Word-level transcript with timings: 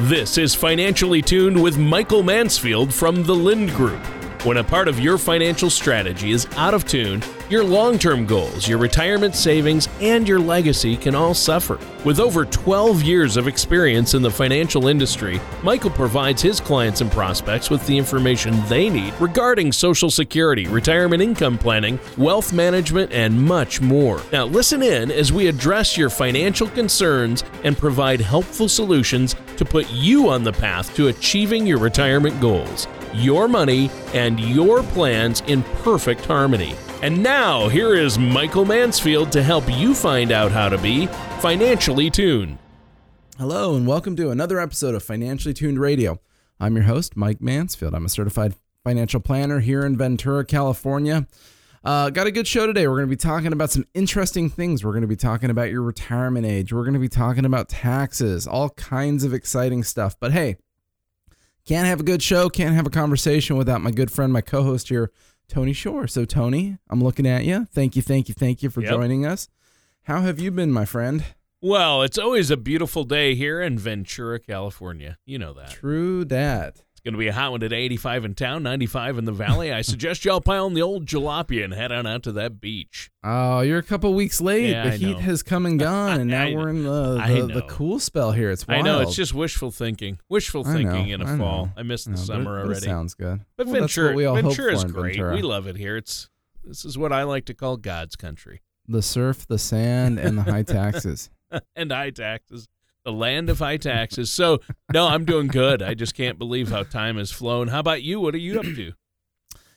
This 0.00 0.36
is 0.36 0.54
Financially 0.54 1.22
Tuned 1.22 1.62
with 1.62 1.78
Michael 1.78 2.22
Mansfield 2.22 2.92
from 2.92 3.22
the 3.22 3.34
Lynd 3.34 3.70
Group. 3.70 3.98
When 4.44 4.58
a 4.58 4.62
part 4.62 4.88
of 4.88 5.00
your 5.00 5.16
financial 5.16 5.70
strategy 5.70 6.32
is 6.32 6.46
out 6.56 6.74
of 6.74 6.84
tune, 6.84 7.22
your 7.48 7.64
long 7.64 7.98
term 7.98 8.26
goals, 8.26 8.68
your 8.68 8.76
retirement 8.76 9.34
savings, 9.34 9.88
and 10.02 10.28
your 10.28 10.38
legacy 10.38 10.98
can 10.98 11.14
all 11.14 11.32
suffer. 11.32 11.78
With 12.04 12.20
over 12.20 12.44
12 12.44 13.02
years 13.02 13.38
of 13.38 13.48
experience 13.48 14.12
in 14.12 14.20
the 14.20 14.30
financial 14.30 14.88
industry, 14.88 15.40
Michael 15.62 15.90
provides 15.90 16.42
his 16.42 16.60
clients 16.60 17.00
and 17.00 17.10
prospects 17.10 17.70
with 17.70 17.84
the 17.86 17.96
information 17.96 18.62
they 18.68 18.90
need 18.90 19.14
regarding 19.18 19.72
Social 19.72 20.10
Security, 20.10 20.66
retirement 20.66 21.22
income 21.22 21.56
planning, 21.56 21.98
wealth 22.18 22.52
management, 22.52 23.12
and 23.12 23.40
much 23.40 23.80
more. 23.80 24.20
Now, 24.30 24.44
listen 24.44 24.82
in 24.82 25.10
as 25.10 25.32
we 25.32 25.46
address 25.46 25.96
your 25.96 26.10
financial 26.10 26.68
concerns 26.68 27.44
and 27.64 27.78
provide 27.78 28.20
helpful 28.20 28.68
solutions 28.68 29.34
to 29.56 29.64
put 29.64 29.90
you 29.90 30.28
on 30.28 30.44
the 30.44 30.52
path 30.52 30.94
to 30.96 31.08
achieving 31.08 31.66
your 31.66 31.78
retirement 31.78 32.40
goals 32.40 32.86
your 33.16 33.48
money, 33.48 33.90
and 34.14 34.38
your 34.38 34.82
plans 34.82 35.42
in 35.46 35.62
perfect 35.82 36.24
harmony. 36.24 36.74
And 37.02 37.22
now, 37.22 37.68
here 37.68 37.94
is 37.94 38.18
Michael 38.18 38.64
Mansfield 38.64 39.32
to 39.32 39.42
help 39.42 39.64
you 39.70 39.94
find 39.94 40.32
out 40.32 40.52
how 40.52 40.68
to 40.68 40.78
be 40.78 41.06
financially 41.40 42.10
tuned. 42.10 42.58
Hello, 43.38 43.74
and 43.74 43.86
welcome 43.86 44.16
to 44.16 44.30
another 44.30 44.58
episode 44.58 44.94
of 44.94 45.02
Financially 45.02 45.54
Tuned 45.54 45.80
Radio. 45.80 46.20
I'm 46.58 46.74
your 46.74 46.84
host, 46.84 47.16
Mike 47.16 47.40
Mansfield. 47.40 47.94
I'm 47.94 48.06
a 48.06 48.10
certified 48.10 48.54
financial 48.82 49.20
planner 49.20 49.60
here 49.60 49.84
in 49.84 49.96
Ventura, 49.96 50.44
California. 50.44 51.26
Uh, 51.86 52.10
got 52.10 52.26
a 52.26 52.32
good 52.32 52.48
show 52.48 52.66
today. 52.66 52.88
We're 52.88 52.96
going 52.96 53.08
to 53.08 53.12
be 53.12 53.16
talking 53.16 53.52
about 53.52 53.70
some 53.70 53.86
interesting 53.94 54.50
things. 54.50 54.84
We're 54.84 54.90
going 54.90 55.02
to 55.02 55.06
be 55.06 55.14
talking 55.14 55.50
about 55.50 55.70
your 55.70 55.82
retirement 55.82 56.44
age. 56.44 56.72
We're 56.72 56.82
going 56.82 56.94
to 56.94 57.00
be 57.00 57.08
talking 57.08 57.44
about 57.44 57.68
taxes, 57.68 58.44
all 58.44 58.70
kinds 58.70 59.22
of 59.22 59.32
exciting 59.32 59.84
stuff. 59.84 60.16
But 60.18 60.32
hey, 60.32 60.56
can't 61.64 61.86
have 61.86 62.00
a 62.00 62.02
good 62.02 62.24
show, 62.24 62.48
can't 62.48 62.74
have 62.74 62.88
a 62.88 62.90
conversation 62.90 63.56
without 63.56 63.82
my 63.82 63.92
good 63.92 64.10
friend, 64.10 64.32
my 64.32 64.40
co 64.40 64.64
host 64.64 64.88
here, 64.88 65.12
Tony 65.48 65.72
Shore. 65.72 66.08
So, 66.08 66.24
Tony, 66.24 66.76
I'm 66.90 67.00
looking 67.00 67.24
at 67.24 67.44
you. 67.44 67.66
Thank 67.66 67.94
you, 67.94 68.02
thank 68.02 68.28
you, 68.28 68.34
thank 68.34 68.64
you 68.64 68.70
for 68.70 68.80
yep. 68.80 68.90
joining 68.90 69.24
us. 69.24 69.48
How 70.02 70.22
have 70.22 70.40
you 70.40 70.50
been, 70.50 70.72
my 70.72 70.86
friend? 70.86 71.24
Well, 71.60 72.02
it's 72.02 72.18
always 72.18 72.50
a 72.50 72.56
beautiful 72.56 73.04
day 73.04 73.36
here 73.36 73.60
in 73.60 73.78
Ventura, 73.78 74.40
California. 74.40 75.18
You 75.24 75.38
know 75.38 75.52
that. 75.52 75.70
True 75.70 76.24
that. 76.24 76.82
Going 77.06 77.14
to 77.14 77.18
be 77.18 77.28
a 77.28 77.32
hot 77.32 77.52
one 77.52 77.60
today, 77.60 77.82
85 77.82 78.24
in 78.24 78.34
town, 78.34 78.64
95 78.64 79.18
in 79.18 79.26
the 79.26 79.32
valley. 79.32 79.72
I 79.72 79.82
suggest 79.82 80.24
y'all 80.24 80.40
pile 80.40 80.64
on 80.64 80.74
the 80.74 80.82
old 80.82 81.06
jalopy 81.06 81.62
and 81.62 81.72
head 81.72 81.92
on 81.92 82.04
out 82.04 82.24
to 82.24 82.32
that 82.32 82.60
beach. 82.60 83.12
Oh, 83.22 83.60
you're 83.60 83.78
a 83.78 83.82
couple 83.84 84.12
weeks 84.12 84.40
late. 84.40 84.70
Yeah, 84.70 84.88
the 84.88 84.94
I 84.94 84.96
heat 84.96 85.12
know. 85.12 85.18
has 85.20 85.44
come 85.44 85.66
and 85.66 85.78
gone, 85.78 86.18
and 86.22 86.28
now 86.28 86.50
we're 86.50 86.68
in 86.68 86.82
the, 86.82 87.14
the, 87.14 87.60
the, 87.60 87.62
cool 87.68 88.00
spell 88.00 88.32
here. 88.32 88.50
It's 88.50 88.66
wild. 88.66 88.80
I 88.80 88.82
know. 88.82 89.00
It's 89.02 89.14
just 89.14 89.34
wishful 89.34 89.70
thinking. 89.70 90.18
Wishful 90.28 90.64
thinking 90.64 91.10
in 91.10 91.22
a 91.22 91.34
I 91.34 91.38
fall. 91.38 91.70
I 91.76 91.84
missed 91.84 92.10
the 92.10 92.16
summer 92.16 92.58
it, 92.58 92.64
already. 92.64 92.80
sounds 92.80 93.14
good. 93.14 93.44
But 93.56 93.68
well, 93.68 93.82
Ventura, 93.82 94.12
we 94.12 94.24
Ventura 94.24 94.72
is 94.72 94.82
great. 94.82 95.14
Ventura. 95.14 95.36
We 95.36 95.42
love 95.42 95.68
it 95.68 95.76
here. 95.76 95.96
It's 95.96 96.28
This 96.64 96.84
is 96.84 96.98
what 96.98 97.12
I 97.12 97.22
like 97.22 97.44
to 97.44 97.54
call 97.54 97.76
God's 97.76 98.16
country. 98.16 98.62
The 98.88 99.00
surf, 99.00 99.46
the 99.46 99.58
sand, 99.58 100.18
and 100.18 100.38
the 100.38 100.42
high 100.42 100.62
taxes. 100.64 101.30
and 101.76 101.92
high 101.92 102.10
taxes 102.10 102.66
the 103.06 103.12
land 103.12 103.48
of 103.48 103.60
high 103.60 103.76
taxes. 103.76 104.32
So, 104.32 104.60
no, 104.92 105.06
I'm 105.06 105.24
doing 105.24 105.46
good. 105.46 105.80
I 105.80 105.94
just 105.94 106.14
can't 106.14 106.38
believe 106.38 106.70
how 106.70 106.82
time 106.82 107.16
has 107.18 107.30
flown. 107.30 107.68
How 107.68 107.78
about 107.78 108.02
you? 108.02 108.20
What 108.20 108.34
are 108.34 108.38
you 108.38 108.58
up 108.58 108.64
to? 108.66 108.92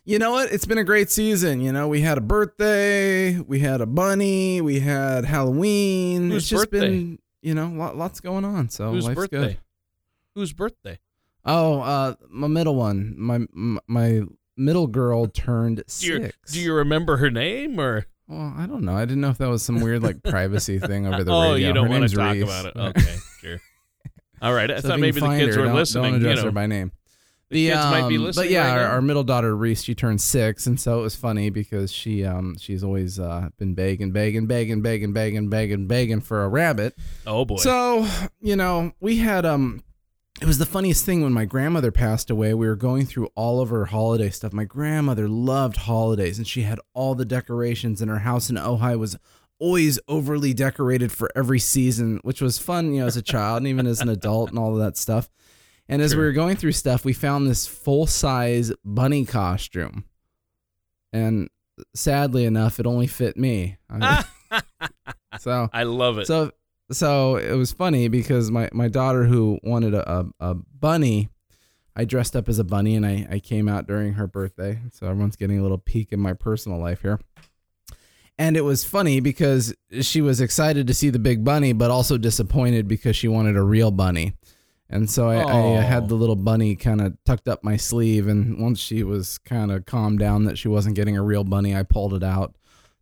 You 0.04 0.18
know 0.18 0.32
what? 0.32 0.52
It's 0.52 0.66
been 0.66 0.80
a 0.80 0.84
great 0.84 1.12
season. 1.12 1.62
You 1.62 1.72
know, 1.72 1.88
we 1.88 2.02
had 2.02 2.18
a 2.18 2.22
birthday, 2.22 3.38
we 3.38 3.60
had 3.60 3.82
a 3.82 3.86
bunny, 3.86 4.60
we 4.62 4.80
had 4.80 5.26
Halloween. 5.26 6.32
Whose 6.32 6.44
it's 6.44 6.50
just 6.50 6.72
birthday? 6.72 6.90
been, 6.90 7.20
you 7.44 7.54
know, 7.54 7.68
lots 7.96 8.20
going 8.20 8.44
on. 8.44 8.70
So 8.70 8.92
Whose 8.92 9.06
life's 9.06 9.16
birthday? 9.16 9.38
good. 9.38 9.58
Whose 10.34 10.52
birthday? 10.52 10.98
Oh, 11.46 11.82
uh, 11.82 12.16
my 12.30 12.48
middle 12.48 12.76
one. 12.76 13.14
My 13.16 13.46
my 13.86 14.24
middle 14.58 14.88
girl 14.88 15.28
turned 15.28 15.84
do 16.00 16.08
you, 16.08 16.22
six. 16.24 16.52
Do 16.52 16.60
you 16.60 16.74
remember 16.74 17.18
her 17.18 17.30
name 17.30 17.80
or? 17.80 18.08
Well, 18.30 18.54
I 18.56 18.68
don't 18.68 18.84
know. 18.84 18.96
I 18.96 19.06
didn't 19.06 19.22
know 19.22 19.32
if 19.32 19.40
that 19.40 19.50
was 19.50 19.64
some 19.64 19.82
weird 19.82 20.04
like 20.04 20.22
privacy 20.24 20.78
thing 20.78 21.08
over 21.08 21.24
the 21.24 21.32
oh, 21.34 21.54
radio. 21.54 21.68
you 21.68 21.74
don't 21.74 21.90
want 21.90 22.08
to 22.08 22.16
talk 22.16 22.34
Reese. 22.34 22.44
about 22.44 22.66
it. 22.68 22.76
Okay, 22.76 23.16
sure. 23.42 23.62
All 24.42 24.54
right. 24.54 24.70
I 24.70 24.80
So 24.82 24.90
thought 24.90 25.00
maybe 25.00 25.20
the 25.20 25.28
kids 25.30 25.56
her, 25.56 25.62
were 25.64 25.68
don't, 25.68 25.76
listening. 25.76 26.04
Don't 26.14 26.16
address 26.22 26.36
you 26.38 26.42
know, 26.44 26.46
her 26.46 26.52
by 26.52 26.68
name. 26.68 26.92
the 27.50 27.68
kids 27.70 27.80
might 27.86 28.08
be 28.08 28.18
um, 28.18 28.24
listening. 28.26 28.46
But 28.48 28.52
yeah, 28.52 28.72
right 28.72 28.84
our, 28.84 28.92
our 28.92 29.02
middle 29.02 29.24
daughter 29.24 29.56
Reese, 29.56 29.82
she 29.82 29.96
turned 29.96 30.22
six, 30.22 30.68
and 30.68 30.80
so 30.80 31.00
it 31.00 31.02
was 31.02 31.16
funny 31.16 31.50
because 31.50 31.92
she 31.92 32.24
um 32.24 32.56
she's 32.60 32.84
always 32.84 33.20
uh, 33.20 33.50
been 33.58 33.74
begging, 33.74 34.12
begging, 34.12 34.46
begging, 34.46 34.82
begging, 34.84 35.12
begging, 35.12 35.50
begging, 35.50 35.88
begging 35.88 36.22
for 36.22 36.44
a 36.44 36.48
rabbit. 36.48 36.96
oh 37.26 37.46
boy. 37.46 37.58
So 37.58 38.08
you 38.40 38.56
know 38.56 38.92
we 39.00 39.18
had 39.18 39.46
um. 39.46 39.84
It 40.42 40.46
was 40.46 40.58
the 40.58 40.66
funniest 40.66 41.06
thing 41.06 41.22
when 41.22 41.34
my 41.34 41.44
grandmother 41.44 41.92
passed 41.92 42.30
away. 42.30 42.54
We 42.54 42.68
were 42.68 42.76
going 42.78 43.06
through 43.06 43.28
all 43.36 43.60
of 43.60 43.70
her 43.70 43.86
holiday 43.86 44.30
stuff. 44.30 44.54
My 44.54 44.64
grandmother 44.64 45.28
loved 45.28 45.76
holidays, 45.76 46.38
and 46.38 46.48
she 46.48 46.62
had 46.62 46.80
all 46.94 47.14
the 47.14 47.26
decorations, 47.26 48.02
and 48.02 48.10
her 48.10 48.20
house 48.20 48.50
in 48.50 48.56
Ojai 48.56 48.98
was 48.98 49.18
always 49.60 50.00
overly 50.08 50.54
decorated 50.54 51.12
for 51.12 51.30
every 51.36 51.60
season, 51.60 52.22
which 52.24 52.42
was 52.42 52.58
fun, 52.58 52.94
you 52.94 53.02
know, 53.02 53.08
as 53.08 53.18
a 53.18 53.22
child 53.22 53.58
and 53.58 53.68
even 53.68 53.86
as 53.86 54.00
an 54.00 54.08
adult 54.08 54.50
and 54.50 54.58
all 54.58 54.72
of 54.72 54.80
that 54.80 54.96
stuff. 54.96 55.30
And 55.90 56.02
as 56.02 56.16
we 56.16 56.22
were 56.22 56.32
going 56.32 56.56
through 56.56 56.72
stuff, 56.72 57.04
we 57.04 57.12
found 57.12 57.46
this 57.46 57.68
full 57.68 58.08
size 58.08 58.72
bunny 58.86 59.26
costume. 59.26 60.06
And 61.12 61.50
sadly 61.94 62.46
enough, 62.46 62.80
it 62.80 62.86
only 62.86 63.08
fit 63.08 63.36
me. 63.36 63.78
I 63.90 64.24
mean, 64.52 64.62
so 65.40 65.70
I 65.74 65.84
love 65.84 66.20
it. 66.20 66.28
so 66.28 66.52
so 66.92 67.36
it 67.36 67.54
was 67.54 67.72
funny 67.72 68.08
because 68.08 68.52
my, 68.52 68.70
my 68.74 68.88
daughter 68.88 69.26
who 69.26 69.60
wanted 69.64 69.94
a, 69.94 70.12
a, 70.12 70.26
a 70.40 70.56
bunny, 70.56 71.30
I 71.96 72.06
dressed 72.06 72.36
up 72.36 72.50
as 72.50 72.60
a 72.60 72.64
bunny 72.64 72.96
and 72.96 73.06
I, 73.06 73.28
I 73.30 73.40
came 73.40 73.68
out 73.68 73.88
during 73.88 74.14
her 74.14 74.28
birthday. 74.28 74.80
So 74.92 75.08
everyone's 75.08 75.36
getting 75.36 75.60
a 75.60 75.62
little 75.62 75.78
peek 75.78 76.12
in 76.12 76.20
my 76.20 76.34
personal 76.34 76.80
life 76.80 77.02
here. 77.02 77.20
And 78.38 78.56
it 78.56 78.62
was 78.62 78.86
funny 78.86 79.20
because 79.20 79.74
she 80.02 80.22
was 80.22 80.40
excited 80.40 80.88
to 80.88 80.94
see 80.94 81.10
the 81.10 81.20
big 81.20 81.44
bunny, 81.44 81.74
but 81.74 81.92
also 81.92 82.18
disappointed 82.18 82.88
because 82.88 83.16
she 83.18 83.28
wanted 83.28 83.58
a 83.58 83.64
real 83.64 83.92
bunny. 83.92 84.34
And 84.90 85.10
so 85.10 85.30
I, 85.30 85.44
I 85.44 85.82
had 85.82 86.08
the 86.08 86.16
little 86.16 86.38
bunny 86.38 86.76
kind 86.76 87.02
of 87.02 87.18
tucked 87.24 87.48
up 87.48 87.64
my 87.64 87.76
sleeve. 87.76 88.28
And 88.28 88.60
once 88.60 88.80
she 88.80 89.04
was 89.04 89.38
kind 89.40 89.72
of 89.72 89.86
calmed 89.86 90.20
down 90.20 90.46
that 90.46 90.58
she 90.58 90.68
wasn't 90.68 90.96
getting 90.96 91.18
a 91.18 91.22
real 91.22 91.44
bunny, 91.44 91.76
I 91.76 91.84
pulled 91.84 92.14
it 92.14 92.24
out 92.24 92.56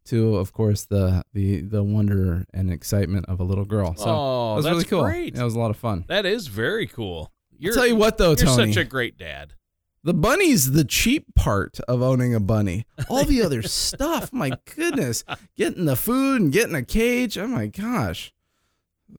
to, 0.08 0.36
of 0.38 0.54
course, 0.54 0.86
the 0.86 1.24
the 1.34 1.62
the 1.62 1.84
wonder 1.84 2.46
and 2.54 2.72
excitement 2.72 3.26
of 3.28 3.40
a 3.40 3.44
little 3.44 3.66
girl. 3.66 3.96
So 3.96 4.06
oh, 4.08 4.54
it 4.54 4.56
was 4.58 4.66
that's 4.66 4.74
really 4.74 4.86
cool. 4.86 5.04
great. 5.04 5.36
It 5.38 5.44
was 5.44 5.56
a 5.56 5.60
lot 5.60 5.70
of 5.72 5.78
fun. 5.78 6.06
That 6.08 6.26
is 6.26 6.48
very 6.48 6.88
cool. 6.88 7.32
You're, 7.60 7.74
I'll 7.74 7.78
tell 7.78 7.88
you 7.88 7.96
what, 7.96 8.18
though, 8.18 8.36
Tony. 8.36 8.48
you're 8.50 8.58
Tony, 8.58 8.74
such 8.74 8.82
a 8.86 8.88
great 8.88 9.18
dad. 9.18 9.54
the 10.04 10.14
bunny's 10.14 10.72
the 10.74 10.84
cheap 10.84 11.26
part 11.36 11.80
of 11.88 12.02
owning 12.04 12.36
a 12.36 12.40
bunny. 12.40 12.86
All 13.10 13.24
the 13.26 13.42
other 13.42 13.62
stuff, 13.64 14.32
my 14.32 14.52
goodness, 14.76 15.24
getting 15.56 15.86
the 15.86 15.96
food 15.96 16.42
and 16.42 16.52
getting 16.52 16.76
a 16.76 16.84
cage. 16.84 17.38
Oh 17.38 17.48
my 17.48 17.68
gosh, 17.68 18.32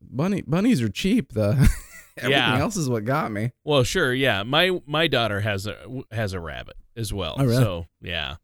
bunny 0.00 0.42
bunnies 0.42 0.80
are 0.82 0.88
cheap. 0.88 1.32
The 1.32 1.50
everything 2.16 2.30
Yeah. 2.30 2.58
else 2.58 2.76
is 2.76 2.88
what 2.88 3.04
got 3.04 3.32
me. 3.32 3.52
Well, 3.64 3.82
sure, 3.82 4.12
yeah. 4.14 4.42
My 4.44 4.80
my 4.86 5.08
daughter 5.08 5.40
has 5.40 5.66
a 5.66 5.76
has 6.12 6.32
a 6.32 6.40
rabbit 6.40 6.76
as 6.96 7.12
well. 7.12 7.36
Oh, 7.38 7.44
really? 7.44 7.56
So 7.62 7.86
yeah, 8.00 8.36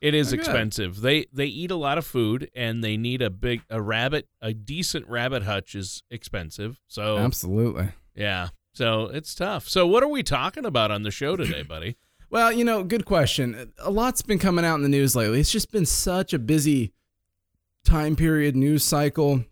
it 0.00 0.14
is 0.14 0.28
Oh, 0.28 0.30
good. 0.36 0.40
expensive. 0.40 1.00
They 1.00 1.26
they 1.32 1.46
eat 1.46 1.70
a 1.70 1.76
lot 1.76 1.98
of 1.98 2.06
food, 2.06 2.50
and 2.54 2.82
they 2.82 2.96
need 2.96 3.20
a 3.22 3.30
big 3.30 3.62
a 3.70 3.80
rabbit. 3.82 4.28
A 4.40 4.52
decent 4.52 5.08
rabbit 5.08 5.42
hutch 5.44 5.74
is 5.74 6.02
expensive. 6.10 6.80
So 6.88 7.18
Absolutely. 7.18 7.88
yeah, 8.14 8.48
so 8.72 9.04
it's 9.06 9.34
tough. 9.34 9.68
So 9.68 9.86
what 9.86 10.02
are 10.02 10.08
we 10.08 10.22
talking 10.22 10.64
about 10.64 10.90
on 10.90 11.02
the 11.02 11.10
show 11.10 11.36
today, 11.36 11.62
buddy? 11.62 11.96
Well, 12.32 12.52
you 12.52 12.62
know, 12.64 12.84
good 12.84 13.06
question. 13.06 13.72
A 13.80 13.90
lot's 13.90 14.22
been 14.22 14.38
coming 14.38 14.64
out 14.64 14.76
in 14.76 14.82
the 14.82 14.88
news 14.88 15.16
lately. 15.16 15.40
It's 15.40 15.50
just 15.50 15.72
been 15.72 15.84
such 15.84 16.32
a 16.32 16.38
busy 16.38 16.92
time 17.84 18.14
period, 18.14 18.54
news 18.54 18.84
cycle. 18.84 19.44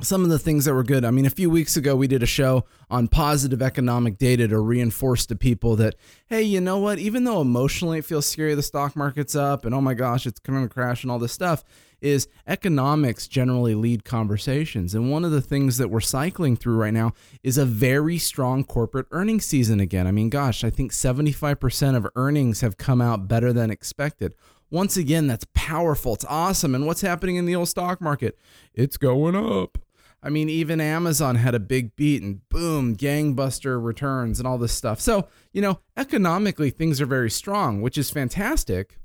Some 0.00 0.24
of 0.24 0.28
the 0.28 0.40
things 0.40 0.64
that 0.64 0.74
were 0.74 0.82
good. 0.82 1.04
I 1.04 1.12
mean, 1.12 1.24
a 1.24 1.30
few 1.30 1.48
weeks 1.48 1.76
ago, 1.76 1.94
we 1.94 2.08
did 2.08 2.22
a 2.22 2.26
show 2.26 2.64
on 2.90 3.06
positive 3.06 3.62
economic 3.62 4.18
data 4.18 4.48
to 4.48 4.58
reinforce 4.58 5.24
to 5.26 5.36
people 5.36 5.76
that, 5.76 5.94
hey, 6.26 6.42
you 6.42 6.60
know 6.60 6.78
what? 6.78 6.98
Even 6.98 7.24
though 7.24 7.40
emotionally 7.40 7.98
it 7.98 8.04
feels 8.04 8.26
scary, 8.26 8.54
the 8.56 8.62
stock 8.62 8.96
market's 8.96 9.36
up 9.36 9.64
and 9.64 9.74
oh 9.74 9.80
my 9.80 9.94
gosh, 9.94 10.26
it's 10.26 10.40
going 10.40 10.62
to 10.62 10.68
crash 10.68 11.04
and 11.04 11.12
all 11.12 11.20
this 11.20 11.32
stuff, 11.32 11.62
is 12.00 12.28
economics 12.46 13.26
generally 13.28 13.74
lead 13.74 14.04
conversations. 14.04 14.94
And 14.94 15.10
one 15.10 15.24
of 15.24 15.30
the 15.30 15.40
things 15.40 15.78
that 15.78 15.88
we're 15.88 16.00
cycling 16.00 16.56
through 16.56 16.76
right 16.76 16.92
now 16.92 17.12
is 17.42 17.56
a 17.56 17.64
very 17.64 18.18
strong 18.18 18.64
corporate 18.64 19.06
earnings 19.10 19.46
season 19.46 19.80
again. 19.80 20.06
I 20.06 20.10
mean, 20.10 20.28
gosh, 20.28 20.64
I 20.64 20.70
think 20.70 20.92
75% 20.92 21.96
of 21.96 22.06
earnings 22.14 22.60
have 22.60 22.76
come 22.76 23.00
out 23.00 23.26
better 23.26 23.52
than 23.52 23.70
expected. 23.70 24.34
Once 24.74 24.96
again, 24.96 25.28
that's 25.28 25.46
powerful. 25.54 26.14
It's 26.14 26.24
awesome. 26.28 26.74
And 26.74 26.84
what's 26.84 27.00
happening 27.00 27.36
in 27.36 27.46
the 27.46 27.54
old 27.54 27.68
stock 27.68 28.00
market? 28.00 28.36
It's 28.74 28.96
going 28.96 29.36
up. 29.36 29.78
I 30.20 30.30
mean, 30.30 30.48
even 30.48 30.80
Amazon 30.80 31.36
had 31.36 31.54
a 31.54 31.60
big 31.60 31.94
beat 31.94 32.22
and 32.24 32.40
boom, 32.48 32.96
gangbuster 32.96 33.80
returns 33.80 34.40
and 34.40 34.48
all 34.48 34.58
this 34.58 34.72
stuff. 34.72 35.00
So, 35.00 35.28
you 35.52 35.62
know, 35.62 35.78
economically, 35.96 36.70
things 36.70 37.00
are 37.00 37.06
very 37.06 37.30
strong, 37.30 37.82
which 37.82 37.96
is 37.96 38.10
fantastic. 38.10 38.98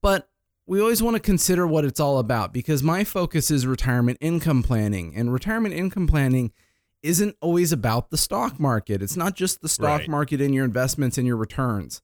But 0.00 0.28
we 0.68 0.80
always 0.80 1.02
want 1.02 1.16
to 1.16 1.20
consider 1.20 1.66
what 1.66 1.84
it's 1.84 1.98
all 1.98 2.20
about 2.20 2.52
because 2.52 2.80
my 2.80 3.02
focus 3.02 3.50
is 3.50 3.66
retirement 3.66 4.18
income 4.20 4.62
planning. 4.62 5.14
And 5.16 5.32
retirement 5.32 5.74
income 5.74 6.06
planning 6.06 6.52
isn't 7.02 7.36
always 7.40 7.72
about 7.72 8.10
the 8.10 8.16
stock 8.16 8.60
market. 8.60 9.02
It's 9.02 9.16
not 9.16 9.34
just 9.34 9.62
the 9.62 9.68
stock 9.68 10.00
Right. 10.02 10.08
market 10.08 10.40
and 10.40 10.54
your 10.54 10.64
investments 10.64 11.18
and 11.18 11.26
your 11.26 11.36
returns. 11.36 12.02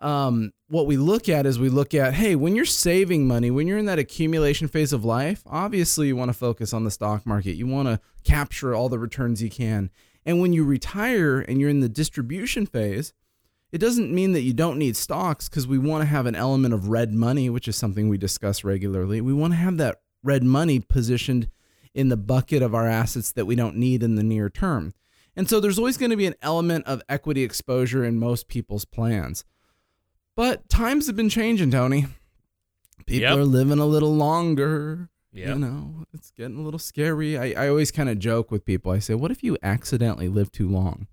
Um, 0.00 0.52
what 0.68 0.86
we 0.86 0.96
look 0.96 1.28
at 1.28 1.44
is 1.44 1.58
we 1.58 1.68
look 1.68 1.94
at, 1.94 2.14
hey, 2.14 2.34
when 2.34 2.56
you're 2.56 2.64
saving 2.64 3.26
money, 3.26 3.50
when 3.50 3.66
you're 3.66 3.78
in 3.78 3.84
that 3.86 3.98
accumulation 3.98 4.66
phase 4.66 4.92
of 4.92 5.04
life, 5.04 5.42
obviously 5.46 6.06
you 6.06 6.16
want 6.16 6.30
to 6.30 6.36
focus 6.36 6.72
on 6.72 6.84
the 6.84 6.90
stock 6.90 7.26
market. 7.26 7.52
You 7.52 7.66
want 7.66 7.88
to 7.88 8.00
capture 8.24 8.74
all 8.74 8.88
the 8.88 8.98
returns 8.98 9.42
you 9.42 9.50
can. 9.50 9.90
And 10.24 10.40
when 10.40 10.52
you 10.52 10.64
retire 10.64 11.40
and 11.40 11.60
you're 11.60 11.70
in 11.70 11.80
the 11.80 11.88
distribution 11.88 12.66
phase, 12.66 13.12
it 13.72 13.78
doesn't 13.78 14.12
mean 14.12 14.32
that 14.32 14.42
you 14.42 14.52
don't 14.52 14.78
need 14.78 14.96
stocks 14.96 15.48
because 15.48 15.66
we 15.66 15.78
want 15.78 16.02
to 16.02 16.06
have 16.06 16.26
an 16.26 16.34
element 16.34 16.74
of 16.74 16.88
red 16.88 17.12
money, 17.12 17.48
which 17.50 17.68
is 17.68 17.76
something 17.76 18.08
we 18.08 18.18
discuss 18.18 18.64
regularly. 18.64 19.20
We 19.20 19.32
want 19.32 19.52
to 19.52 19.58
have 19.58 19.76
that 19.76 20.00
red 20.22 20.42
money 20.42 20.80
positioned 20.80 21.48
in 21.94 22.08
the 22.08 22.16
bucket 22.16 22.62
of 22.62 22.74
our 22.74 22.88
assets 22.88 23.32
that 23.32 23.46
we 23.46 23.54
don't 23.54 23.76
need 23.76 24.02
in 24.02 24.16
the 24.16 24.22
near 24.22 24.48
term. 24.48 24.94
And 25.36 25.48
so 25.48 25.60
there's 25.60 25.78
always 25.78 25.96
going 25.96 26.10
to 26.10 26.16
be 26.16 26.26
an 26.26 26.34
element 26.42 26.86
of 26.86 27.02
equity 27.08 27.42
exposure 27.42 28.04
in 28.04 28.18
most 28.18 28.48
people's 28.48 28.84
plans. 28.84 29.44
But 30.40 30.70
times 30.70 31.06
have 31.06 31.16
been 31.16 31.28
changing, 31.28 31.70
Tony. 31.70 32.06
People 33.04 33.20
Yep. 33.28 33.36
are 33.36 33.44
living 33.44 33.78
a 33.78 33.84
little 33.84 34.14
longer. 34.16 35.10
Yeah. 35.34 35.50
You 35.52 35.58
know, 35.58 36.06
it's 36.14 36.30
getting 36.30 36.56
a 36.56 36.62
little 36.62 36.78
scary. 36.78 37.36
I, 37.36 37.64
I 37.64 37.68
always 37.68 37.90
kind 37.90 38.08
of 38.08 38.18
joke 38.18 38.50
with 38.50 38.64
people. 38.64 38.90
I 38.90 39.00
say, 39.00 39.14
what 39.14 39.30
if 39.30 39.42
you 39.42 39.58
accidentally 39.62 40.28
live 40.28 40.50
too 40.50 40.66
long? 40.66 41.08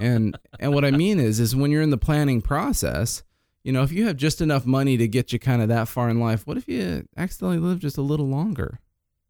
and 0.00 0.36
and 0.58 0.74
what 0.74 0.84
I 0.84 0.90
mean 0.90 1.20
is 1.20 1.38
is 1.38 1.54
when 1.54 1.70
you're 1.70 1.80
in 1.80 1.90
the 1.90 1.96
planning 1.96 2.42
process, 2.42 3.22
you 3.62 3.70
know, 3.70 3.84
if 3.84 3.92
you 3.92 4.04
have 4.08 4.16
just 4.16 4.40
enough 4.40 4.66
money 4.66 4.96
to 4.96 5.06
get 5.06 5.32
you 5.32 5.38
kind 5.38 5.62
of 5.62 5.68
that 5.68 5.86
far 5.86 6.10
in 6.10 6.18
life, 6.18 6.44
what 6.44 6.56
if 6.56 6.66
you 6.66 7.06
accidentally 7.16 7.58
live 7.60 7.78
just 7.78 7.98
a 7.98 8.02
little 8.02 8.26
longer? 8.26 8.80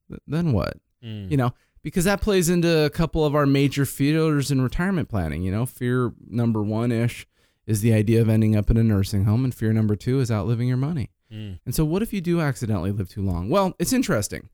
Th- 0.08 0.22
Then 0.26 0.54
what? 0.54 0.78
Mm. 1.04 1.30
You 1.30 1.36
know, 1.36 1.52
because 1.82 2.04
that 2.04 2.22
plays 2.22 2.48
into 2.48 2.86
a 2.86 2.88
couple 2.88 3.22
of 3.22 3.34
our 3.34 3.44
major 3.44 3.84
fears 3.84 4.50
in 4.50 4.62
retirement 4.62 5.10
planning. 5.10 5.42
You 5.42 5.52
know, 5.52 5.66
fear 5.66 6.14
number 6.26 6.62
one 6.62 6.90
ish 6.90 7.26
is 7.66 7.80
the 7.80 7.92
idea 7.92 8.20
of 8.20 8.28
ending 8.28 8.54
up 8.56 8.70
in 8.70 8.76
a 8.76 8.82
nursing 8.84 9.24
home, 9.24 9.44
and 9.44 9.54
fear 9.54 9.72
number 9.72 9.96
two 9.96 10.20
is 10.20 10.30
outliving 10.30 10.68
your 10.68 10.76
money. 10.76 11.10
Mm. 11.32 11.58
And 11.64 11.74
so, 11.74 11.84
what 11.84 12.02
if 12.02 12.12
you 12.12 12.20
do 12.20 12.40
accidentally 12.40 12.92
live 12.92 13.08
too 13.08 13.22
long? 13.22 13.48
Well, 13.48 13.74
it's 13.78 13.92
interesting. 13.92 14.48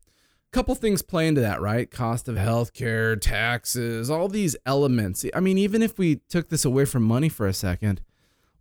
A 0.53 0.53
couple 0.53 0.75
things 0.75 1.03
play 1.03 1.29
into 1.29 1.41
that, 1.41 1.61
right? 1.61 1.91
Cost 1.91 2.27
of 2.29 2.37
healthcare, 2.37 3.21
taxes, 3.21 4.11
all 4.11 4.29
these 4.29 4.57
elements. 4.67 5.25
I 5.35 5.41
mean, 5.41 5.59
even 5.59 5.83
if 5.83 5.99
we 5.99 6.17
took 6.29 6.49
this 6.49 6.65
away 6.65 6.85
from 6.85 7.03
money 7.05 7.29
for 7.29 7.47
a 7.47 7.53
second, 7.53 8.01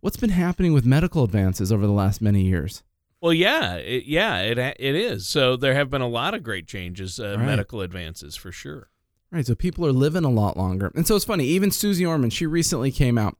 what's 0.00 0.16
been 0.16 0.30
happening 0.30 0.72
with 0.72 0.84
medical 0.86 1.24
advances 1.24 1.72
over 1.72 1.86
the 1.86 1.92
last 1.92 2.20
many 2.22 2.42
years? 2.42 2.82
Well, 3.20 3.32
yeah, 3.34 3.74
it, 3.74 4.04
yeah, 4.06 4.38
it 4.40 4.56
it 4.58 4.94
is. 4.94 5.28
So 5.28 5.56
there 5.56 5.74
have 5.74 5.90
been 5.90 6.00
a 6.00 6.08
lot 6.08 6.32
of 6.34 6.42
great 6.42 6.66
changes, 6.66 7.18
uh, 7.20 7.36
Right. 7.38 7.46
medical 7.46 7.80
advances 7.82 8.34
for 8.36 8.50
sure. 8.52 8.88
Right. 9.30 9.46
So 9.46 9.54
people 9.54 9.86
are 9.86 9.92
living 9.92 10.24
a 10.24 10.30
lot 10.30 10.56
longer. 10.56 10.90
And 10.94 11.06
so 11.06 11.16
it's 11.16 11.24
funny, 11.24 11.44
even 11.44 11.70
Suze 11.70 12.02
Orman, 12.02 12.30
she 12.30 12.46
recently 12.46 12.90
came 12.90 13.18
out. 13.18 13.36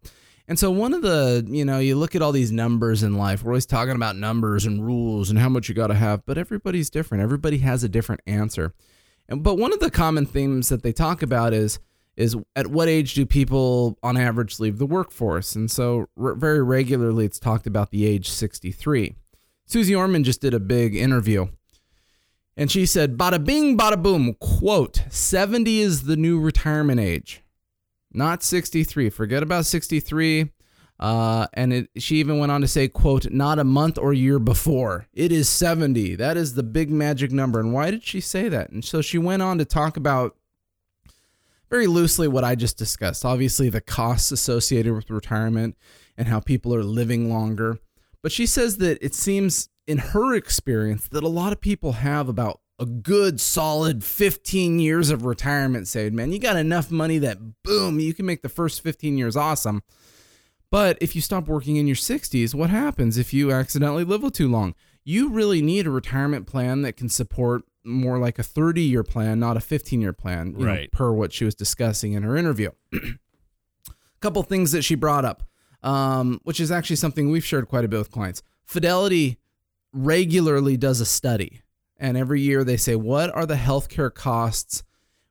And 0.51 0.59
so 0.59 0.69
one 0.69 0.95
of 0.95 1.03
the, 1.03 1.47
you 1.49 1.65
know, 1.65 1.79
you 1.79 1.95
look 1.95 2.17
at 2.17 2.23
all 2.23 2.33
these 2.33 2.51
numbers 2.51 3.05
in 3.05 3.17
life. 3.17 3.45
We're 3.45 3.53
always 3.53 3.67
talking 3.67 3.95
about 3.95 4.17
numbers 4.17 4.67
and 4.67 4.85
rules 4.85 5.31
and 5.31 5.39
how 5.39 5.49
much 5.49 5.69
you 5.69 5.77
got 5.77 5.87
to 5.87 5.95
have, 5.95 6.27
but 6.27 6.37
everybody's 6.37 6.91
different. 6.91 7.23
Everybody 7.23 7.59
has 7.59 7.85
a 7.85 7.89
different 7.89 8.21
answer. 8.27 8.75
And 9.29 9.45
but 9.45 9.59
one 9.59 9.73
of 9.73 9.79
the 9.79 9.93
common 9.93 10.27
themes 10.27 10.69
that 10.69 10.83
they 10.83 10.91
talk 10.91 11.23
about 11.23 11.55
is 11.55 11.79
is 12.17 12.37
at 12.57 12.67
what 12.67 12.89
age 12.89 13.15
do 13.15 13.25
people 13.25 13.97
on 14.03 14.17
average 14.17 14.59
leave 14.59 14.79
the 14.79 14.87
workforce? 14.87 15.55
And 15.55 15.71
so 15.71 16.09
r- 16.21 16.35
very 16.35 16.61
regularly 16.61 17.27
it's 17.27 17.39
talked 17.39 17.69
about 17.69 17.93
the 17.93 18.05
age 18.05 18.29
63. 18.29 19.15
Suze 19.67 19.93
Orman 19.93 20.25
just 20.25 20.41
did 20.41 20.53
a 20.53 20.59
big 20.59 20.97
interview 20.97 21.47
and 22.57 22.73
she 22.73 22.87
said, 22.87 23.17
bada 23.17 23.43
bing, 23.43 23.79
bada 23.79 24.03
boom, 24.03 24.35
quote, 24.41 25.05
70 25.11 25.79
is 25.79 26.03
the 26.03 26.17
new 26.17 26.41
retirement 26.41 26.99
age, 26.99 27.41
not 28.13 28.43
63. 28.43 29.11
Forget 29.11 29.43
about 29.43 29.67
63. 29.67 30.51
Uh, 30.99 31.47
and 31.55 31.73
it, 31.73 31.91
she 31.97 32.17
even 32.17 32.39
went 32.39 32.53
on 32.53 32.61
to 32.61 32.69
say, 32.69 32.87
quote, 32.87 33.31
not 33.31 33.59
a 33.59 33.65
month 33.65 33.97
or 33.97 34.13
year 34.13 34.39
before. 34.39 35.07
It 35.15 35.33
is 35.33 35.49
70. 35.49 36.17
That 36.17 36.37
is 36.37 36.55
the 36.55 36.63
big 36.63 36.91
magic 36.91 37.33
number. 37.33 37.59
And 37.59 37.73
why 37.73 37.91
did 37.91 38.05
she 38.05 38.21
say 38.21 38.49
that? 38.51 38.71
And 38.71 38.85
so 38.85 39.01
she 39.01 39.17
went 39.17 39.41
on 39.41 39.57
to 39.59 39.65
talk 39.65 39.97
about 39.97 40.37
very 41.71 41.87
loosely 41.87 42.29
what 42.29 42.45
I 42.45 42.55
just 42.55 42.77
discussed. 42.77 43.25
Obviously, 43.25 43.71
the 43.71 43.81
costs 43.81 44.31
associated 44.31 44.93
with 44.93 45.09
retirement 45.09 45.77
and 46.19 46.29
how 46.29 46.41
people 46.41 46.75
are 46.75 46.83
living 46.83 47.31
longer. 47.31 47.79
But 48.23 48.33
she 48.33 48.45
says 48.45 48.77
that 48.79 48.99
it 49.01 49.15
seems, 49.15 49.71
in 49.87 49.99
her 49.99 50.35
experience, 50.35 51.09
that 51.09 51.23
a 51.23 51.29
lot 51.29 51.53
of 51.53 51.61
people 51.61 51.93
have 51.93 52.29
about 52.29 52.61
a 52.81 52.87
good 52.87 53.41
solid 53.41 54.03
15 54.03 54.81
years 54.81 55.11
of 55.11 55.25
retirement 55.25 55.87
saved. 55.87 56.15
Man, 56.15 56.33
you 56.33 56.39
got 56.39 56.57
enough 56.57 56.91
money 56.91 57.19
that 57.19 57.63
boom, 57.63 58.01
you 58.01 58.15
can 58.15 58.25
make 58.27 58.43
the 58.43 58.49
first 58.49 58.83
15 58.83 59.17
years 59.19 59.37
awesome. 59.37 59.83
But 60.71 60.97
if 61.01 61.15
you 61.15 61.21
stop 61.21 61.47
working 61.47 61.77
in 61.77 61.87
your 61.87 61.97
60s, 61.97 62.55
what 62.55 62.71
happens 62.71 63.19
if 63.19 63.33
you 63.35 63.53
accidentally 63.53 64.05
live 64.05 64.33
too 64.33 64.49
long? 64.49 64.75
You 65.05 65.29
really 65.29 65.61
need 65.63 65.87
a 65.87 65.91
retirement 65.91 66.47
plan 66.47 66.83
that 66.83 66.97
can 66.97 67.09
support 67.09 67.63
more 67.85 68.19
like 68.19 68.39
a 68.39 68.43
30 68.43 68.81
year 68.83 69.03
plan, 69.03 69.39
not 69.41 69.57
a 69.57 69.61
15 69.61 70.01
year 70.01 70.13
plan, 70.13 70.53
you 70.53 70.59
know, 70.65 70.67
Right. 70.67 70.93
per 70.93 71.13
what 71.13 71.33
she 71.33 71.45
was 71.45 71.55
discussing 71.55 72.13
in 72.15 72.23
her 72.23 72.37
interview. 72.37 72.71
A 72.93 72.99
couple 74.21 74.43
things 74.43 74.73
that 74.73 74.83
she 74.83 74.95
brought 74.95 75.25
up, 75.25 75.43
um, 75.83 76.41
which 76.45 76.61
is 76.61 76.71
actually 76.71 76.97
something 76.97 77.31
we've 77.31 77.45
shared 77.45 77.69
quite 77.69 77.85
a 77.85 77.89
bit 77.89 77.99
with 77.99 78.11
clients. 78.11 78.43
Fidelity 78.65 79.39
regularly 79.93 80.77
does 80.77 81.01
a 81.01 81.07
study, 81.07 81.63
and 82.01 82.17
every 82.17 82.41
year 82.41 82.65
they 82.65 82.77
say, 82.77 82.97
What 82.97 83.33
are 83.35 83.47
the 83.47 83.55
healthcare 83.55 84.13
costs 84.13 84.83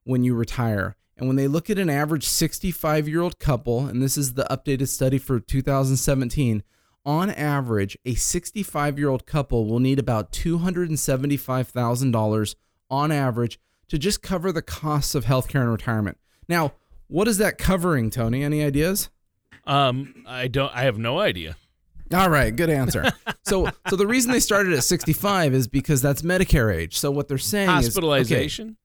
when 0.03 0.23
you 0.23 0.33
retire? 0.35 0.95
And 1.17 1.27
when 1.27 1.35
they 1.35 1.49
look 1.49 1.69
at 1.69 1.77
an 1.77 1.89
average 1.89 2.25
65 2.25 3.09
year 3.09 3.19
old 3.21 3.39
couple, 3.39 3.87
and 3.87 4.01
this 4.01 4.17
is 4.17 4.35
the 4.35 4.47
updated 4.49 4.87
study 4.87 5.17
for 5.17 5.41
2017, 5.41 6.63
on 7.05 7.29
average, 7.29 7.97
a 8.05 8.15
65 8.15 8.97
year 8.97 9.09
old 9.09 9.25
couple 9.25 9.65
will 9.65 9.79
need 9.79 9.99
about 9.99 10.31
$275,000 10.31 12.55
on 12.89 13.11
average 13.11 13.59
to 13.89 13.97
just 13.97 14.21
cover 14.21 14.51
the 14.51 14.61
costs 14.61 15.15
of 15.15 15.25
healthcare 15.25 15.61
and 15.61 15.71
retirement. 15.71 16.19
Now, 16.47 16.73
what 17.07 17.27
is 17.27 17.39
that 17.39 17.57
covering, 17.57 18.11
Tony? 18.11 18.43
Any 18.43 18.63
ideas? 18.63 19.09
Um, 19.65 20.23
I 20.27 20.47
don't. 20.47 20.73
I 20.73 20.83
have 20.83 20.97
no 20.97 21.19
idea. 21.19 21.57
All 22.13 22.29
right, 22.29 22.55
good 22.55 22.69
answer. 22.69 23.11
so, 23.45 23.69
so 23.89 23.95
the 23.95 24.07
reason 24.07 24.31
they 24.31 24.39
started 24.39 24.73
at 24.73 24.83
65 24.83 25.53
is 25.53 25.67
because 25.67 26.01
that's 26.01 26.21
Medicare 26.23 26.75
age. 26.75 26.97
So 26.97 27.11
what 27.11 27.27
they're 27.27 27.37
saying 27.37 27.69
is 27.69 27.75
okay, 27.75 27.85
Hospitalization. 27.85 28.77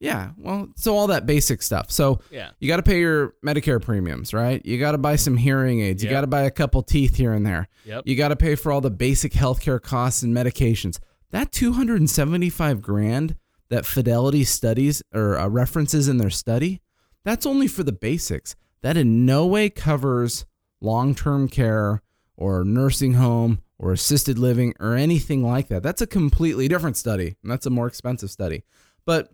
yeah, 0.00 0.30
well, 0.36 0.68
so 0.76 0.96
all 0.96 1.06
that 1.08 1.24
basic 1.26 1.62
stuff. 1.62 1.90
So 1.90 2.20
Yeah. 2.30 2.50
you 2.60 2.68
got 2.68 2.76
to 2.78 2.82
pay 2.82 2.98
your 3.00 3.34
Medicare 3.44 3.80
premiums, 3.82 4.32
right? 4.34 4.64
You 4.66 4.78
got 4.78 4.92
to 4.92 4.98
buy 4.98 5.16
some 5.16 5.36
hearing 5.36 5.80
aids. 5.80 6.02
You 6.02 6.10
got 6.10 6.22
to 6.22 6.26
buy 6.26 6.42
a 6.42 6.50
couple 6.50 6.82
teeth 6.82 7.16
here 7.16 7.32
and 7.32 7.44
there. 7.46 7.68
Yep. 7.84 8.04
You 8.06 8.16
got 8.16 8.28
to 8.28 8.36
pay 8.36 8.54
for 8.54 8.72
all 8.72 8.80
the 8.80 8.90
basic 8.90 9.32
healthcare 9.32 9.80
costs 9.80 10.22
and 10.22 10.34
medications. 10.36 10.98
That 11.30 11.52
275 11.52 12.80
grand 12.82 13.36
that 13.68 13.84
Fidelity 13.84 14.44
studies 14.44 15.02
or 15.14 15.36
uh, 15.38 15.46
references 15.46 16.08
in 16.08 16.16
their 16.16 16.30
study, 16.30 16.80
that's 17.24 17.44
only 17.44 17.68
for 17.68 17.82
the 17.82 17.92
basics. 17.92 18.56
That 18.80 18.96
in 18.96 19.26
no 19.26 19.44
way 19.46 19.68
covers 19.68 20.46
long-term 20.80 21.48
care 21.48 22.00
or 22.38 22.64
nursing 22.64 23.14
home 23.14 23.60
or 23.78 23.92
assisted 23.92 24.38
living 24.38 24.72
or 24.80 24.94
anything 24.94 25.42
like 25.42 25.68
that. 25.68 25.82
That's 25.82 26.00
a 26.00 26.06
completely 26.06 26.68
different 26.68 26.96
study, 26.96 27.36
and 27.42 27.50
that's 27.50 27.66
a 27.66 27.70
more 27.70 27.88
expensive 27.88 28.30
study. 28.30 28.62
But 29.04 29.30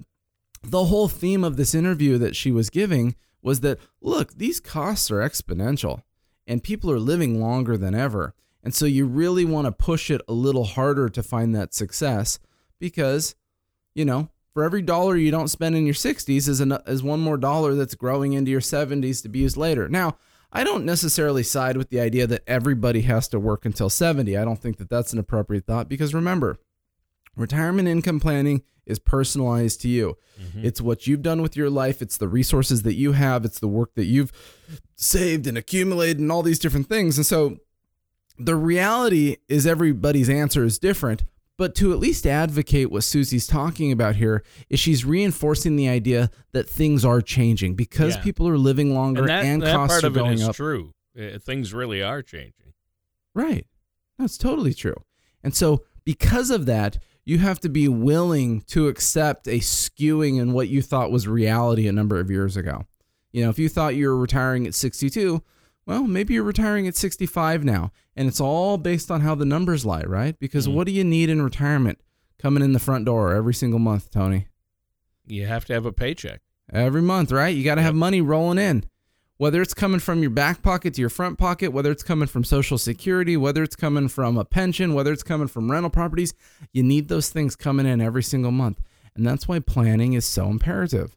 the 0.63 0.87
whole 0.87 1.09
theme 1.09 1.45
of 1.45 1.57
this 1.57 1.75
interview 1.75 2.19
that 2.19 2.35
she 2.35 2.51
was 2.51 2.71
giving 2.71 3.15
was 3.43 3.61
that 3.61 3.79
look, 4.01 4.35
these 4.35 4.59
costs 4.59 5.11
are 5.11 5.19
exponential 5.19 6.03
and 6.47 6.63
people 6.63 6.91
are 6.91 6.99
living 6.99 7.41
longer 7.41 7.77
than 7.77 7.95
ever. 7.95 8.35
And 8.63 8.75
so 8.75 8.87
you 8.87 9.05
really 9.05 9.45
want 9.45 9.67
to 9.67 9.73
push 9.73 10.11
it 10.11 10.23
a 10.27 10.33
little 10.33 10.65
harder 10.65 11.11
to 11.11 11.23
find 11.23 11.55
that 11.55 11.75
success 11.75 12.39
because, 12.81 13.35
you 13.95 14.07
know, 14.07 14.31
for 14.55 14.65
every 14.65 14.81
dollar 14.81 15.17
you 15.17 15.31
don't 15.31 15.49
spend 15.49 15.77
in 15.77 15.85
your 15.85 15.95
60s 15.95 16.49
is, 16.49 16.61
an, 16.61 16.79
is 16.87 17.03
one 17.03 17.21
more 17.21 17.37
dollar 17.37 17.75
that's 17.75 17.95
growing 17.95 18.33
into 18.33 18.51
your 18.51 18.61
70s 18.61 19.21
to 19.23 19.29
be 19.29 19.41
used 19.41 19.59
later. 19.59 19.89
Now, 19.89 20.17
I 20.55 20.63
don't 20.63 20.85
necessarily 20.85 21.43
side 21.43 21.77
with 21.77 21.91
the 21.91 22.01
idea 22.01 22.27
that 22.29 22.45
everybody 22.47 23.03
has 23.03 23.27
to 23.29 23.41
work 23.41 23.65
until 23.65 23.91
70. 23.91 24.37
I 24.37 24.45
don't 24.45 24.61
think 24.61 24.77
that 24.79 24.89
that's 24.89 25.13
an 25.13 25.19
appropriate 25.19 25.67
thought 25.67 25.89
because 25.89 26.15
remember, 26.15 26.59
retirement 27.37 27.89
income 27.89 28.21
planning 28.21 28.63
is 28.87 28.99
personalized 28.99 29.81
to 29.81 29.89
you. 29.89 30.17
Mm-hmm. 30.41 30.65
It's 30.65 30.81
what 30.81 31.07
you've 31.07 31.23
done 31.23 31.43
with 31.43 31.57
your 31.57 31.71
life, 31.71 32.01
it's 32.01 32.17
the 32.17 32.29
resources 32.29 32.83
that 32.83 32.95
you 32.95 33.13
have, 33.13 33.45
it's 33.45 33.59
the 33.59 33.69
work 33.69 33.95
that 33.95 34.05
you've 34.05 34.31
saved 34.95 35.47
and 35.47 35.59
accumulated 35.59 36.21
and 36.21 36.31
all 36.31 36.43
these 36.43 36.59
different 36.59 36.89
things. 36.89 37.17
And 37.17 37.27
so 37.27 37.59
the 38.39 38.57
reality 38.57 39.39
is 39.49 39.67
everybody's 39.67 40.29
answer 40.29 40.65
is 40.65 40.79
different, 40.79 41.25
but 41.57 41.75
to 41.77 41.93
at 41.93 41.99
least 41.99 42.27
advocate 42.27 42.91
what 42.91 43.05
Suze's 43.05 43.47
talking 43.47 43.93
about 43.93 44.17
here 44.17 44.43
is 44.69 44.81
she's 44.81 45.05
reinforcing 45.05 45.77
the 45.77 45.89
idea 45.89 46.31
that 46.53 46.69
things 46.69 47.05
are 47.05 47.21
changing 47.21 47.75
because 47.75 48.17
Yeah. 48.17 48.23
people 48.23 48.49
are 48.49 48.59
living 48.59 48.93
longer 48.95 49.23
And 49.23 49.31
and, 49.31 49.63
that, 49.63 49.67
that 49.67 49.77
costs 49.77 49.95
part 49.95 50.05
are 50.05 50.07
of 50.09 50.17
it 50.17 50.21
going 50.21 50.33
is 50.35 50.49
up. 50.49 50.57
true. 50.57 50.93
Uh, 51.19 51.39
things 51.39 51.73
really 51.73 52.03
are 52.03 52.23
changing. 52.23 52.73
Right. 53.35 53.67
That's 54.19 54.37
totally 54.39 54.75
true. 54.75 54.97
And 55.43 55.55
so, 55.55 55.85
because 56.05 56.51
of 56.51 56.67
that, 56.67 56.99
You 57.27 57.39
have 57.39 57.59
to 57.61 57.71
be 57.71 57.89
willing 57.89 58.61
to 58.67 58.87
accept 58.89 59.49
a 59.49 59.59
skewing 59.61 60.39
in 60.39 60.53
what 60.53 60.69
you 60.69 60.83
thought 60.83 61.11
was 61.11 61.27
reality 61.27 61.89
a 61.89 61.93
number 61.93 62.21
of 62.21 62.31
years 62.31 62.55
ago. 62.55 62.85
You 63.33 63.43
know, 63.45 63.49
if 63.49 63.59
you 63.59 63.71
thought 63.71 63.95
you 63.97 64.09
were 64.09 64.19
retiring 64.19 64.67
at 64.67 64.75
62, 64.75 65.43
well, 65.87 66.03
maybe 66.07 66.35
you're 66.35 66.43
retiring 66.43 66.87
at 66.87 66.97
65 66.97 67.65
now. 67.65 67.93
And 68.17 68.29
it's 68.29 68.41
all 68.41 68.79
based 68.79 69.11
on 69.11 69.23
how 69.23 69.35
the 69.35 69.45
numbers 69.45 69.85
lie, 69.85 70.03
right? 70.05 70.39
Because 70.39 70.69
Mhm. 70.69 70.75
what 70.75 70.87
do 70.87 70.93
you 70.93 71.05
need 71.05 71.29
in 71.31 71.43
retirement 71.43 71.99
coming 72.39 72.63
in 72.63 72.73
the 72.73 72.79
front 72.79 73.05
door 73.05 73.35
every 73.35 73.55
single 73.55 73.81
month, 73.81 74.11
Tony? 74.11 74.47
You 75.27 75.47
have 75.47 75.65
to 75.67 75.73
have 75.73 75.87
a 75.87 75.93
paycheck. 75.93 76.41
Every 76.73 77.03
month, 77.03 77.33
right? 77.33 77.55
You 77.55 77.65
got 77.65 77.75
to 77.77 77.83
have 77.83 77.95
money 77.95 78.21
rolling 78.21 78.59
in. 78.59 78.85
Whether 79.37 79.61
it's 79.61 79.75
coming 79.75 79.99
from 79.99 80.21
your 80.21 80.31
back 80.31 80.63
pocket 80.63 80.95
to 80.95 81.01
your 81.01 81.11
front 81.11 81.39
pocket, 81.39 81.73
whether 81.73 81.91
it's 81.91 82.05
coming 82.05 82.29
from 82.29 82.45
Social 82.45 82.79
Security, 82.79 83.37
whether 83.37 83.65
it's 83.65 83.75
coming 83.75 84.07
from 84.09 84.39
a 84.39 84.45
pension, 84.45 84.95
whether 84.95 85.13
it's 85.13 85.25
coming 85.25 85.49
from 85.49 85.71
rental 85.71 85.91
properties, 85.91 86.35
you 86.73 86.85
need 86.85 87.09
those 87.09 87.31
things 87.31 87.57
coming 87.57 87.85
in 87.85 88.01
every 88.01 88.23
single 88.23 88.53
month. 88.53 88.81
And 89.17 89.27
that's 89.27 89.49
why 89.49 89.59
planning 89.59 90.13
is 90.13 90.25
so 90.25 90.49
imperative. 90.49 91.17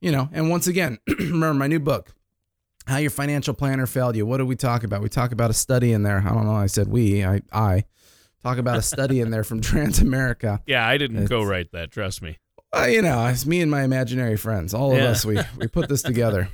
You 0.00 0.10
know, 0.10 0.30
and 0.32 0.48
once 0.48 0.66
again, 0.66 0.98
remember 1.18 1.54
my 1.54 1.66
new 1.66 1.78
book, 1.80 2.14
How 2.86 2.96
Your 2.98 3.10
Financial 3.10 3.54
Planner 3.54 3.86
Failed 3.86 4.16
You. 4.16 4.26
What 4.26 4.38
do 4.38 4.46
we 4.46 4.56
talk 4.56 4.82
about? 4.84 5.02
We 5.02 5.08
talk 5.08 5.32
about 5.32 5.50
a 5.50 5.54
study 5.54 5.92
in 5.92 6.02
there. 6.02 6.18
I 6.26 6.30
don't 6.34 6.44
know. 6.44 6.54
I 6.54 6.66
said 6.66 6.88
we, 6.88 7.24
I, 7.24 7.40
I 7.52 7.84
talk 8.42 8.58
about 8.58 8.76
a 8.76 8.82
study 8.82 9.20
in 9.20 9.30
there 9.30 9.44
from 9.44 9.60
Transamerica. 9.62 10.60
Yeah, 10.66 10.86
I 10.86 10.98
didn't 10.98 11.26
go 11.26 11.38
It's- 11.38 11.48
write 11.50 11.72
that. 11.72 11.90
Trust 11.92 12.22
me. 12.22 12.38
Well, 12.72 12.88
you 12.88 13.02
know, 13.02 13.26
it's 13.26 13.44
me 13.44 13.60
and 13.60 13.70
my 13.70 13.82
imaginary 13.82 14.36
friends. 14.38 14.72
All 14.72 14.92
of 14.92 14.98
Yeah. 14.98 15.10
us, 15.10 15.24
we 15.26 15.38
we 15.58 15.68
put 15.68 15.88
this 15.90 16.02
together. 16.02 16.48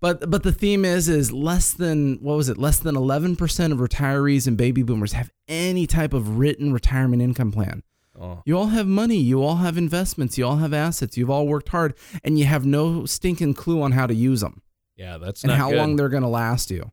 But 0.00 0.30
but 0.30 0.42
the 0.42 0.52
theme 0.52 0.84
is 0.86 1.08
is 1.08 1.32
less 1.32 1.72
than 1.72 2.16
what 2.22 2.36
was 2.36 2.48
it? 2.48 2.56
Less 2.56 2.78
than 2.78 2.96
eleven 2.96 3.36
percent 3.36 3.72
of 3.72 3.78
retirees 3.78 4.46
and 4.46 4.56
baby 4.56 4.82
boomers 4.82 5.12
have 5.12 5.30
any 5.46 5.86
type 5.86 6.14
of 6.14 6.38
written 6.38 6.72
retirement 6.72 7.20
income 7.22 7.52
plan. 7.52 7.82
Oh, 8.18 8.42
You 8.46 8.56
all 8.56 8.68
have 8.68 8.86
money, 8.86 9.16
you 9.16 9.42
all 9.42 9.56
have 9.56 9.76
investments, 9.76 10.38
you 10.38 10.46
all 10.46 10.56
have 10.56 10.72
assets, 10.72 11.16
you've 11.18 11.30
all 11.30 11.46
worked 11.46 11.68
hard, 11.70 11.94
and 12.22 12.38
you 12.38 12.44
have 12.46 12.64
no 12.64 13.04
stinking 13.06 13.52
clue 13.54 13.82
on 13.82 13.92
how 13.92 14.06
to 14.06 14.14
use 14.14 14.40
them 14.40 14.62
yeah, 14.96 15.18
that's 15.18 15.42
and 15.42 15.52
how 15.52 15.70
good. 15.70 15.78
long 15.78 15.96
they're 15.96 16.08
going 16.08 16.22
to 16.22 16.28
last 16.28 16.70
you. 16.70 16.90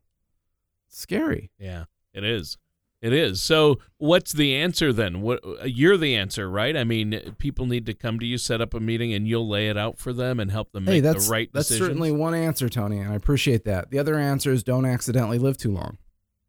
Scary. 0.88 1.50
Yeah, 1.58 1.84
it 2.12 2.24
is. 2.24 2.58
It 3.00 3.12
is. 3.12 3.42
So, 3.42 3.80
what's 3.98 4.32
the 4.32 4.54
answer 4.54 4.92
then? 4.92 5.22
What 5.22 5.40
uh, 5.44 5.64
you're 5.64 5.96
the 5.96 6.14
answer, 6.14 6.48
right? 6.48 6.76
I 6.76 6.84
mean, 6.84 7.34
people 7.36 7.66
need 7.66 7.84
to 7.86 7.94
come 7.94 8.20
to 8.20 8.26
you, 8.26 8.38
set 8.38 8.60
up 8.60 8.74
a 8.74 8.80
meeting, 8.80 9.12
and 9.12 9.26
you'll 9.26 9.48
lay 9.48 9.68
it 9.68 9.76
out 9.76 9.98
for 9.98 10.12
them 10.12 10.38
and 10.38 10.52
help 10.52 10.70
them 10.70 10.86
Hey, 10.86 10.92
make 10.94 11.02
that's 11.02 11.26
the 11.26 11.32
right 11.32 11.50
that's 11.52 11.66
decisions. 11.66 11.88
certainly 11.88 12.12
one 12.12 12.32
answer, 12.32 12.68
Tony, 12.68 12.98
and 12.98 13.12
I 13.12 13.16
appreciate 13.16 13.64
that. 13.64 13.90
The 13.90 13.98
other 13.98 14.16
answer 14.16 14.52
is 14.52 14.62
don't 14.62 14.86
accidentally 14.86 15.38
live 15.40 15.56
too 15.58 15.72
long. 15.72 15.98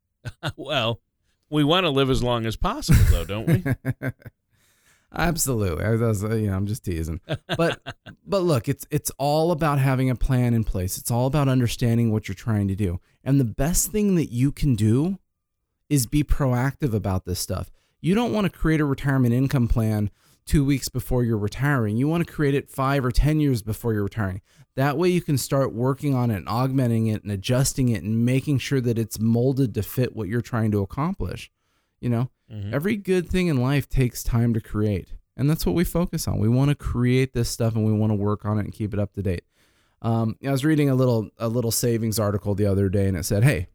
well, 0.55 1.01
we 1.49 1.63
want 1.63 1.85
to 1.85 1.89
live 1.89 2.11
as 2.11 2.21
long 2.21 2.45
as 2.45 2.55
possible, 2.55 3.03
though, 3.09 3.25
don't 3.25 3.47
we? 3.47 4.09
Absolutely. 5.15 5.85
I 5.85 5.91
was, 5.91 6.23
uh, 6.23 6.35
you 6.35 6.47
know, 6.47 6.55
I'm 6.55 6.65
just 6.65 6.83
teasing. 6.83 7.21
But 7.55 7.79
but 8.25 8.43
look, 8.43 8.67
it's 8.67 8.85
it's 8.89 9.11
all 9.17 9.51
about 9.51 9.79
having 9.79 10.09
a 10.09 10.15
plan 10.15 10.53
in 10.53 10.63
place. 10.63 10.97
It's 10.97 11.11
all 11.11 11.27
about 11.27 11.47
understanding 11.47 12.11
what 12.11 12.27
you're 12.27 12.35
trying 12.35 12.67
to 12.69 12.75
do. 12.75 12.99
And 13.23 13.39
the 13.39 13.45
best 13.45 13.91
thing 13.91 14.15
that 14.15 14.31
you 14.31 14.51
can 14.51 14.75
do 14.75 15.19
is 15.89 16.07
be 16.07 16.23
proactive 16.23 16.93
about 16.93 17.25
this 17.25 17.39
stuff. 17.39 17.71
You 18.01 18.15
don't 18.15 18.33
want 18.33 18.45
to 18.45 18.57
create 18.57 18.81
a 18.81 18.85
retirement 18.85 19.33
income 19.33 19.67
plan 19.67 20.09
2 20.45 20.65
weeks 20.65 20.89
before 20.89 21.23
you're 21.23 21.37
retiring. 21.37 21.95
You 21.95 22.07
want 22.07 22.25
to 22.25 22.33
create 22.33 22.55
it 22.55 22.69
5 22.69 23.05
or 23.05 23.11
10 23.11 23.39
years 23.39 23.61
before 23.61 23.93
you're 23.93 24.03
retiring. 24.03 24.41
That 24.75 24.97
way 24.97 25.09
you 25.09 25.21
can 25.21 25.37
start 25.37 25.71
working 25.73 26.15
on 26.15 26.31
it 26.31 26.37
and 26.37 26.49
augmenting 26.49 27.07
it 27.07 27.23
and 27.23 27.31
adjusting 27.31 27.89
it 27.89 28.03
and 28.03 28.25
making 28.25 28.57
sure 28.57 28.81
that 28.81 28.97
it's 28.97 29.19
molded 29.19 29.75
to 29.75 29.83
fit 29.83 30.15
what 30.15 30.27
you're 30.27 30.41
trying 30.41 30.71
to 30.71 30.81
accomplish. 30.81 31.51
You 32.03 32.09
know, 32.09 32.29
Mhm. 32.51 32.73
Every 32.73 32.97
good 32.97 33.27
thing 33.29 33.47
in 33.47 33.57
life 33.57 33.87
takes 33.89 34.21
time 34.21 34.53
to 34.53 34.61
create. 34.61 35.13
And 35.35 35.49
that's 35.49 35.65
what 35.65 35.73
we 35.73 35.83
focus 35.83 36.27
on. 36.27 36.37
We 36.37 36.49
want 36.49 36.69
to 36.69 36.75
create 36.75 37.33
this 37.33 37.49
stuff 37.49 37.75
and 37.75 37.83
we 37.85 37.93
want 37.93 38.11
to 38.11 38.15
work 38.15 38.45
on 38.45 38.57
it 38.59 38.65
and 38.65 38.71
keep 38.73 38.93
it 38.93 38.99
up 38.99 39.13
to 39.13 39.23
date. 39.23 39.43
Um, 40.03 40.35
I 40.45 40.51
was 40.51 40.63
reading 40.65 40.89
a 40.89 40.95
little 40.95 41.29
a 41.39 41.47
little 41.47 41.71
savings 41.71 42.19
article 42.19 42.53
the 42.53 42.65
other 42.67 42.89
day 42.89 43.07
and 43.07 43.17
it 43.17 43.23
said, 43.23 43.43
"Hey, 43.43 43.67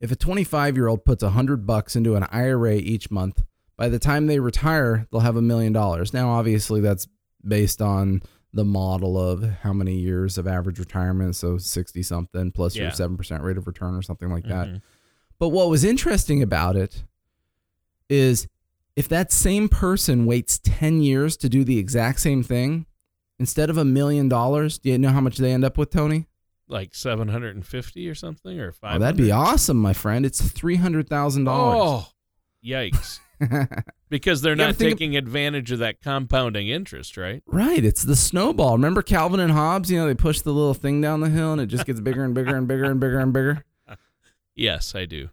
if 0.00 0.10
a 0.12 0.16
25-year-old 0.16 1.04
puts 1.04 1.22
100 1.22 1.66
bucks 1.66 1.96
into 1.96 2.14
an 2.14 2.24
IRA 2.30 2.76
each 2.76 3.10
month, 3.10 3.44
by 3.76 3.88
the 3.88 3.98
time 3.98 4.26
they 4.28 4.38
retire, 4.38 5.06
they'll 5.10 5.20
have 5.20 5.36
a 5.36 5.42
million 5.42 5.72
dollars." 5.72 6.14
Now, 6.14 6.30
obviously 6.30 6.80
that's 6.80 7.08
based 7.46 7.82
on 7.82 8.22
the 8.54 8.64
model 8.64 9.18
of 9.20 9.42
how 9.62 9.72
many 9.74 9.96
years 9.98 10.38
of 10.38 10.46
average 10.46 10.78
retirement, 10.78 11.36
so 11.36 11.58
60 11.58 12.02
something 12.02 12.50
plus 12.52 12.76
your 12.76 12.86
7% 12.92 13.42
rate 13.42 13.58
of 13.58 13.66
return 13.66 13.94
or 13.94 14.02
something 14.02 14.30
like 14.30 14.44
that. 14.48 14.68
Mhm. 14.68 14.82
But 15.38 15.50
what 15.50 15.68
was 15.68 15.84
interesting 15.84 16.42
about 16.42 16.74
it 16.76 17.04
is 18.08 18.46
if 18.96 19.08
that 19.08 19.30
same 19.32 19.68
person 19.68 20.26
waits 20.26 20.58
10 20.64 21.00
years 21.02 21.36
to 21.38 21.48
do 21.48 21.64
the 21.64 21.78
exact 21.78 22.20
same 22.20 22.42
thing, 22.42 22.86
instead 23.38 23.70
of 23.70 23.78
a 23.78 23.84
million 23.84 24.28
dollars, 24.28 24.78
do 24.78 24.90
you 24.90 24.98
know 24.98 25.10
how 25.10 25.20
much 25.20 25.36
they 25.38 25.52
end 25.52 25.64
up 25.64 25.78
with, 25.78 25.90
Tony? 25.90 26.26
Like 26.66 26.94
750 26.94 28.08
or 28.08 28.14
something, 28.14 28.58
or 28.60 28.68
Oh, 28.70 28.72
500? 28.72 28.98
that'd 29.00 29.16
be 29.16 29.30
awesome, 29.32 29.76
my 29.78 29.92
friend. 29.92 30.26
It's 30.26 30.40
$300,000. 30.42 31.46
Oh, 31.48 32.06
yikes. 32.64 33.20
Because 34.10 34.40
they're 34.40 34.56
not 34.56 34.74
think 34.74 34.92
of- 34.94 34.98
taking 34.98 35.16
advantage 35.16 35.70
of 35.70 35.80
that 35.80 36.00
compounding 36.00 36.68
interest, 36.68 37.18
right? 37.18 37.42
right. 37.46 37.84
It's 37.84 38.02
the 38.02 38.16
snowball. 38.16 38.72
Remember 38.72 39.02
Calvin 39.02 39.38
and 39.38 39.52
Hobbes? 39.52 39.90
You 39.90 39.98
know, 39.98 40.06
they 40.06 40.14
push 40.14 40.40
the 40.40 40.50
little 40.50 40.72
thing 40.72 41.02
down 41.02 41.20
the 41.20 41.28
hill 41.28 41.52
and 41.52 41.60
it 41.60 41.66
just 41.66 41.84
gets 41.84 42.00
bigger 42.00 42.24
and 42.24 42.34
bigger 42.34 42.56
and 42.56 42.66
bigger 42.66 42.84
and 42.84 42.98
bigger 42.98 43.18
and 43.20 43.32
bigger. 43.34 43.64
Yes, 44.56 44.94
I 44.96 45.04
do. 45.04 45.28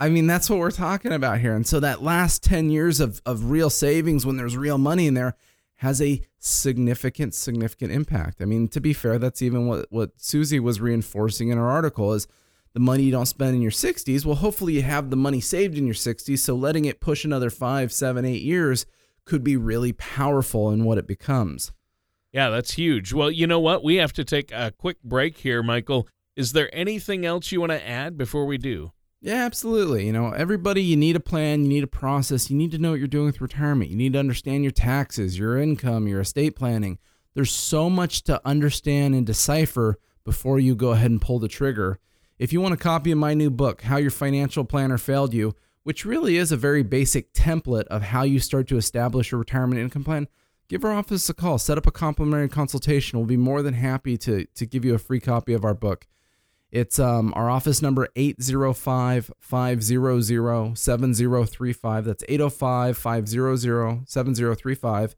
I 0.00 0.08
mean, 0.08 0.26
that's 0.26 0.48
what 0.48 0.60
we're 0.60 0.70
talking 0.70 1.12
about 1.12 1.40
here. 1.40 1.54
And 1.54 1.66
so 1.66 1.80
that 1.80 2.02
last 2.02 2.44
10 2.44 2.70
years 2.70 3.00
of, 3.00 3.20
of 3.26 3.50
real 3.50 3.68
savings 3.68 4.24
when 4.24 4.36
there's 4.36 4.56
real 4.56 4.78
money 4.78 5.08
in 5.08 5.14
there 5.14 5.34
has 5.76 6.00
a 6.00 6.22
significant, 6.38 7.34
significant 7.34 7.92
impact. 7.92 8.40
I 8.40 8.44
mean, 8.44 8.68
to 8.68 8.80
be 8.80 8.92
fair, 8.92 9.18
that's 9.18 9.42
even 9.42 9.66
what, 9.66 9.86
what 9.90 10.10
Suze 10.16 10.60
was 10.60 10.80
reinforcing 10.80 11.48
in 11.48 11.58
her 11.58 11.68
article 11.68 12.12
is 12.14 12.28
the 12.74 12.80
money 12.80 13.04
you 13.04 13.12
don't 13.12 13.26
spend 13.26 13.56
in 13.56 13.62
your 13.62 13.72
60s. 13.72 14.24
Well, 14.24 14.36
hopefully 14.36 14.74
you 14.74 14.82
have 14.82 15.10
the 15.10 15.16
money 15.16 15.40
saved 15.40 15.76
in 15.76 15.86
your 15.86 15.94
60s. 15.94 16.38
So 16.38 16.54
letting 16.54 16.84
it 16.84 17.00
push 17.00 17.24
another 17.24 17.50
five, 17.50 17.92
seven, 17.92 18.24
eight 18.24 18.42
years 18.42 18.86
could 19.24 19.42
be 19.42 19.56
really 19.56 19.92
powerful 19.92 20.70
in 20.70 20.84
what 20.84 20.98
it 20.98 21.06
becomes. 21.06 21.72
Yeah, 22.32 22.50
that's 22.50 22.74
huge. 22.74 23.12
Well, 23.12 23.30
you 23.30 23.46
know 23.46 23.60
what? 23.60 23.82
We 23.82 23.96
have 23.96 24.12
to 24.14 24.24
take 24.24 24.52
a 24.52 24.72
quick 24.76 25.02
break 25.02 25.38
here, 25.38 25.62
Michael. 25.62 26.06
Is 26.36 26.52
there 26.52 26.70
anything 26.72 27.26
else 27.26 27.50
you 27.50 27.60
want 27.60 27.72
to 27.72 27.88
add 27.88 28.16
before 28.16 28.46
we 28.46 28.58
do? 28.58 28.92
Yeah, 29.20 29.44
absolutely. 29.44 30.06
You 30.06 30.12
know, 30.12 30.30
everybody, 30.30 30.80
you 30.80 30.96
need 30.96 31.16
a 31.16 31.20
plan, 31.20 31.62
you 31.62 31.68
need 31.68 31.82
a 31.82 31.88
process, 31.88 32.50
you 32.50 32.56
need 32.56 32.70
to 32.70 32.78
know 32.78 32.90
what 32.90 33.00
you're 33.00 33.08
doing 33.08 33.26
with 33.26 33.40
retirement. 33.40 33.90
You 33.90 33.96
need 33.96 34.12
to 34.12 34.18
understand 34.18 34.62
your 34.62 34.70
taxes, 34.70 35.38
your 35.38 35.58
income, 35.58 36.06
your 36.06 36.20
estate 36.20 36.54
planning. 36.54 36.98
There's 37.34 37.50
so 37.50 37.90
much 37.90 38.22
to 38.24 38.40
understand 38.44 39.14
and 39.14 39.26
decipher 39.26 39.98
before 40.24 40.60
you 40.60 40.76
go 40.76 40.90
ahead 40.90 41.10
and 41.10 41.20
pull 41.20 41.40
the 41.40 41.48
trigger. 41.48 41.98
If 42.38 42.52
you 42.52 42.60
want 42.60 42.74
a 42.74 42.78
copy 42.78 43.10
of 43.10 43.18
my 43.18 43.34
new 43.34 43.50
book, 43.50 43.82
How 43.82 43.96
Your 43.96 44.12
Financial 44.12 44.64
Planner 44.64 44.98
Failed 44.98 45.34
You, 45.34 45.56
which 45.82 46.04
really 46.04 46.36
is 46.36 46.52
a 46.52 46.56
very 46.56 46.84
basic 46.84 47.32
template 47.32 47.86
of 47.86 48.02
how 48.02 48.22
you 48.22 48.38
start 48.38 48.68
to 48.68 48.76
establish 48.76 49.32
a 49.32 49.36
retirement 49.36 49.80
income 49.80 50.04
plan, 50.04 50.28
give 50.68 50.84
our 50.84 50.92
office 50.92 51.28
a 51.28 51.34
call. 51.34 51.58
Set 51.58 51.78
up 51.78 51.86
a 51.86 51.90
complimentary 51.90 52.48
consultation. 52.48 53.18
We'll 53.18 53.26
be 53.26 53.36
more 53.36 53.62
than 53.62 53.74
happy 53.74 54.16
to, 54.18 54.44
to 54.44 54.66
give 54.66 54.84
you 54.84 54.94
a 54.94 54.98
free 54.98 55.18
copy 55.18 55.54
of 55.54 55.64
our 55.64 55.74
book. 55.74 56.06
It's 56.70 56.98
um, 56.98 57.32
our 57.34 57.48
office 57.48 57.80
number 57.80 58.08
805 58.14 59.32
500 59.38 60.78
7035. 60.78 62.04
That's 62.04 62.24
805 62.28 62.98
500 62.98 64.08
7035. 64.08 65.16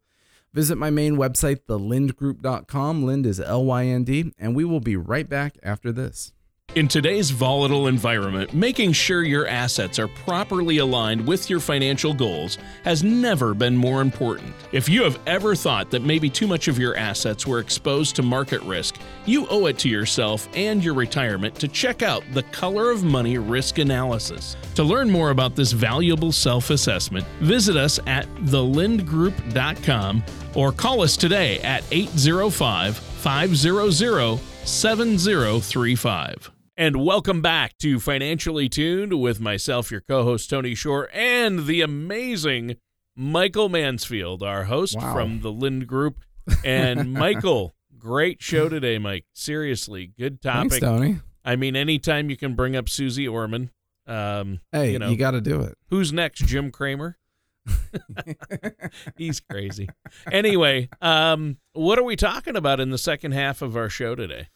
Visit 0.53 0.77
my 0.77 0.91
main 0.91 1.17
website, 1.17 1.61
thelyndgroup.com. 1.69 3.05
Lynd 3.05 3.27
is 3.27 3.41
L 3.41 3.65
Y 3.65 3.87
N 3.87 4.05
D, 4.05 4.33
and 4.39 4.55
we 4.55 4.65
will 4.65 4.81
be 4.81 4.97
right 4.97 5.29
back 5.29 5.57
after 5.63 5.93
this. 5.93 6.33
In 6.77 6.87
today's 6.87 7.31
volatile 7.31 7.89
environment, 7.89 8.55
making 8.55 8.93
sure 8.93 9.25
your 9.25 9.49
assets 9.49 9.99
are 9.99 10.07
properly 10.07 10.79
aligned 10.79 11.27
with 11.27 11.51
your 11.51 11.59
financial 11.59 12.15
goals 12.15 12.59
has 12.85 13.03
never 13.03 13.55
been 13.55 13.77
more 13.77 14.01
important. 14.01 14.55
If 14.71 14.89
you 14.89 15.03
have 15.03 15.19
ever 15.27 15.57
thought 15.57 15.91
that 15.91 16.05
maybe 16.05 16.31
too 16.31 16.47
much 16.47 16.69
of 16.69 16.79
your 16.79 16.95
assets 16.95 17.45
were 17.45 17.59
exposed 17.59 18.15
to 18.17 18.23
market 18.23 18.63
risk, 18.63 18.99
you 19.27 19.49
owe 19.49 19.67
it 19.67 19.79
to 19.79 19.89
yourself 19.89 20.49
and 20.55 20.85
your 20.85 20.95
retirement 20.95 21.57
to 21.57 21.67
check 21.67 22.03
out 22.03 22.23
the 22.35 22.45
Color 22.45 22.93
of 22.93 23.03
Money 23.03 23.37
Risk 23.37 23.79
Analysis. 23.79 24.57
To 24.77 24.85
learn 24.85 25.11
more 25.11 25.31
about 25.31 25.57
this 25.57 25.73
valuable 25.73 26.31
self 26.31 26.71
assessment, 26.71 27.27
visit 27.41 27.77
us 27.77 27.99
at 28.07 28.33
thelyndgroup.com 28.45 30.23
or 30.55 30.71
call 30.71 31.03
us 31.03 31.17
today 31.17 31.59
at 31.63 31.83
805 31.91 32.97
500 32.97 34.39
7035. 34.65 36.51
And 36.81 37.05
welcome 37.05 37.43
back 37.43 37.77
to 37.81 38.01
Financially 38.01 38.67
Tuned 38.67 39.21
with 39.21 39.39
myself, 39.39 39.91
your 39.91 40.01
co 40.01 40.25
host, 40.25 40.49
Tony 40.49 40.75
Shore, 40.75 41.11
and 41.13 41.67
the 41.67 41.83
amazing 41.83 42.77
Michael 43.15 43.69
Mansfield, 43.69 44.43
our 44.43 44.65
host 44.65 44.97
Wow. 44.97 45.13
from 45.13 45.41
the 45.43 45.53
Lynd 45.53 45.87
Group. 45.87 46.21
And 46.65 47.13
Michael, 47.13 47.75
great 47.99 48.41
show 48.41 48.71
today, 48.71 48.97
Mike. 48.97 49.27
Seriously, 49.35 50.13
good 50.19 50.41
topic. 50.41 50.71
Thanks, 50.71 50.83
Tony. 50.83 51.19
I 51.45 51.55
mean, 51.57 51.77
anytime 51.77 52.31
you 52.31 52.39
can 52.39 52.55
bring 52.55 52.75
up 52.75 52.89
Suze 52.89 53.29
Orman, 53.29 53.69
um, 54.07 54.61
Hey, 54.73 54.93
you 54.93 54.99
know, 54.99 55.11
you, 55.11 55.19
got 55.19 55.33
to 55.33 55.43
do 55.43 55.61
it. 55.61 55.77
who's 55.91 56.15
next? 56.15 56.47
Jim 56.47 56.71
Cramer? 56.71 57.19
He's 59.19 59.39
crazy. 59.39 59.91
Anyway, 60.33 60.89
um, 61.03 61.59
what 61.75 61.99
are 61.99 62.05
we 62.05 62.17
talking 62.17 62.57
about 62.57 62.81
in 62.81 62.89
the 62.89 62.97
second 62.97 63.33
half 63.33 63.61
of 63.61 63.77
our 63.77 63.91
show 63.91 64.15
today? 64.15 64.49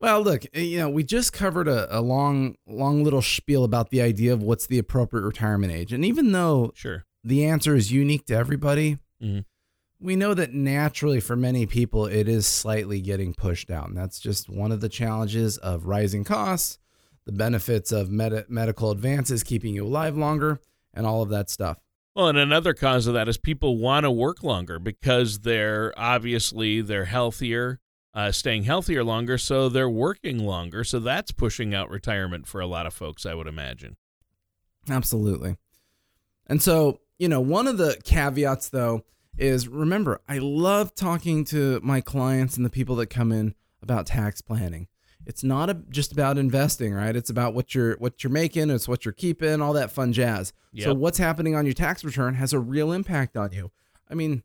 Well, 0.00 0.22
look, 0.22 0.44
eh, 0.54 0.60
you 0.62 0.78
know, 0.78 0.88
we 0.88 1.04
just 1.04 1.32
covered 1.32 1.68
a, 1.68 1.98
a 1.98 2.00
long, 2.00 2.56
long 2.66 3.04
little 3.04 3.22
spiel 3.22 3.64
about 3.64 3.90
the 3.90 4.00
idea 4.00 4.32
of 4.32 4.42
what's 4.42 4.66
the 4.66 4.78
appropriate 4.78 5.24
retirement 5.24 5.72
age. 5.72 5.92
And 5.92 6.04
even 6.04 6.32
though 6.32 6.72
Sure. 6.74 7.04
the 7.22 7.44
answer 7.44 7.74
is 7.74 7.92
unique 7.92 8.24
to 8.26 8.34
everybody, 8.34 8.98
Mhm. 9.22 9.44
we 10.00 10.16
know 10.16 10.32
that 10.32 10.54
naturally 10.54 11.20
for 11.20 11.36
many 11.36 11.66
people 11.66 12.06
it 12.06 12.28
is 12.28 12.46
slightly 12.46 13.02
getting 13.02 13.34
pushed 13.34 13.68
down. 13.68 13.92
That's 13.94 14.18
just 14.18 14.48
one 14.48 14.72
of 14.72 14.80
the 14.80 14.88
challenges 14.88 15.58
of 15.58 15.84
rising 15.84 16.24
costs, 16.24 16.78
the 17.26 17.32
benefits 17.32 17.92
of 17.92 18.10
med- 18.10 18.46
medical 18.48 18.90
advances 18.90 19.42
keeping 19.42 19.74
you 19.74 19.84
alive 19.84 20.16
longer, 20.16 20.60
and 20.94 21.04
all 21.06 21.20
of 21.20 21.28
that 21.28 21.50
stuff. 21.50 21.78
Well, 22.16 22.28
and 22.28 22.38
another 22.38 22.72
cause 22.72 23.06
of 23.06 23.12
that 23.14 23.28
is 23.28 23.36
people 23.36 23.76
want 23.76 24.04
to 24.04 24.10
work 24.10 24.42
longer 24.42 24.78
because 24.78 25.40
they're 25.40 25.92
obviously 25.98 26.80
they're 26.80 27.04
healthier, 27.04 27.78
uh, 28.14 28.32
staying 28.32 28.64
healthier 28.64 29.04
longer, 29.04 29.38
so 29.38 29.68
they're 29.68 29.88
working 29.88 30.38
longer. 30.38 30.84
So 30.84 30.98
that's 30.98 31.30
pushing 31.30 31.74
out 31.74 31.90
retirement 31.90 32.46
for 32.46 32.60
a 32.60 32.66
lot 32.66 32.86
of 32.86 32.94
folks, 32.94 33.24
I 33.24 33.34
would 33.34 33.46
imagine. 33.46 33.96
Absolutely. 34.88 35.56
And 36.46 36.62
so, 36.62 37.00
you 37.18 37.28
know, 37.28 37.40
one 37.40 37.66
of 37.66 37.78
the 37.78 38.00
caveats 38.02 38.70
though 38.70 39.04
is 39.38 39.68
remember, 39.68 40.20
I 40.28 40.38
love 40.38 40.94
talking 40.94 41.44
to 41.46 41.80
my 41.82 42.00
clients 42.00 42.56
and 42.56 42.66
the 42.66 42.70
people 42.70 42.96
that 42.96 43.06
come 43.06 43.30
in 43.30 43.54
about 43.82 44.06
tax 44.06 44.40
planning. 44.40 44.88
It's 45.26 45.44
not 45.44 45.70
a, 45.70 45.74
just 45.90 46.12
about 46.12 46.38
investing, 46.38 46.92
right? 46.94 47.14
It's 47.14 47.30
about 47.30 47.54
what 47.54 47.74
you're 47.74 47.96
what 47.98 48.24
you're 48.24 48.32
making, 48.32 48.70
it's 48.70 48.88
what 48.88 49.04
you're 49.04 49.12
keeping, 49.12 49.60
all 49.60 49.74
that 49.74 49.92
fun 49.92 50.12
jazz. 50.12 50.52
So 50.78 50.94
what's 50.94 51.18
happening 51.18 51.54
on 51.54 51.66
your 51.66 51.74
tax 51.74 52.04
return 52.04 52.34
has 52.34 52.52
a 52.52 52.58
real 52.58 52.90
impact 52.90 53.36
on 53.36 53.52
you. 53.52 53.70
I 54.10 54.14
mean, 54.14 54.42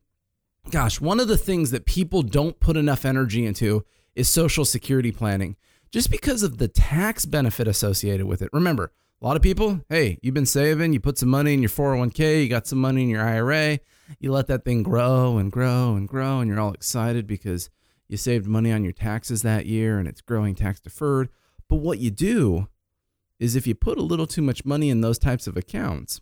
gosh, 0.72 1.00
one 1.00 1.19
of 1.19 1.27
the 1.27 1.38
things 1.38 1.72
that 1.72 1.86
people 1.86 2.22
don't 2.22 2.60
put 2.60 2.77
enough 2.77 3.05
energy 3.05 3.45
into 3.45 3.86
is 4.15 4.29
social 4.29 4.65
security 4.65 5.12
planning. 5.12 5.55
Just 5.91 6.12
because 6.12 6.43
of 6.43 6.57
the 6.57 6.67
tax 6.67 7.25
benefit 7.25 7.67
associated 7.67 8.25
with 8.25 8.41
it. 8.41 8.50
Remember, 8.51 8.91
a 9.22 9.25
lot 9.25 9.38
of 9.38 9.41
people, 9.41 9.81
hey, 9.89 10.19
you've 10.22 10.34
been 10.34 10.45
saving, 10.45 10.91
you 10.93 11.00
put 11.00 11.17
some 11.17 11.29
money 11.29 11.53
in 11.53 11.62
your 11.62 11.69
401k, 11.69 12.43
you 12.43 12.50
got 12.50 12.67
some 12.67 12.79
money 12.79 13.03
in 13.03 13.10
your 13.10 13.24
IRA, 13.24 13.79
you 14.19 14.31
let 14.31 14.48
that 14.48 14.65
thing 14.65 14.84
grow 14.84 15.38
and 15.38 15.51
grow 15.51 15.95
and 15.95 16.07
grow, 16.07 16.39
and 16.39 16.50
you're 16.50 16.60
all 16.60 16.74
excited 16.74 17.25
because 17.25 17.69
you 18.07 18.17
saved 18.17 18.45
money 18.45 18.72
on 18.72 18.84
your 18.84 18.93
taxes 18.93 19.41
that 19.41 19.65
year 19.65 19.98
and 19.98 20.07
it's 20.07 20.22
growing 20.22 20.53
tax 20.53 20.79
deferred. 20.79 21.29
But 21.69 21.77
what 21.77 22.00
you 22.00 22.12
do 22.12 22.67
is 23.39 23.55
if 23.55 23.65
you 23.65 23.74
put 23.74 23.98
a 23.98 24.03
little 24.03 24.27
too 24.27 24.41
much 24.41 24.65
money 24.65 24.89
in 24.89 25.01
those 25.01 25.17
types 25.17 25.48
of 25.48 25.57
accounts, 25.57 26.22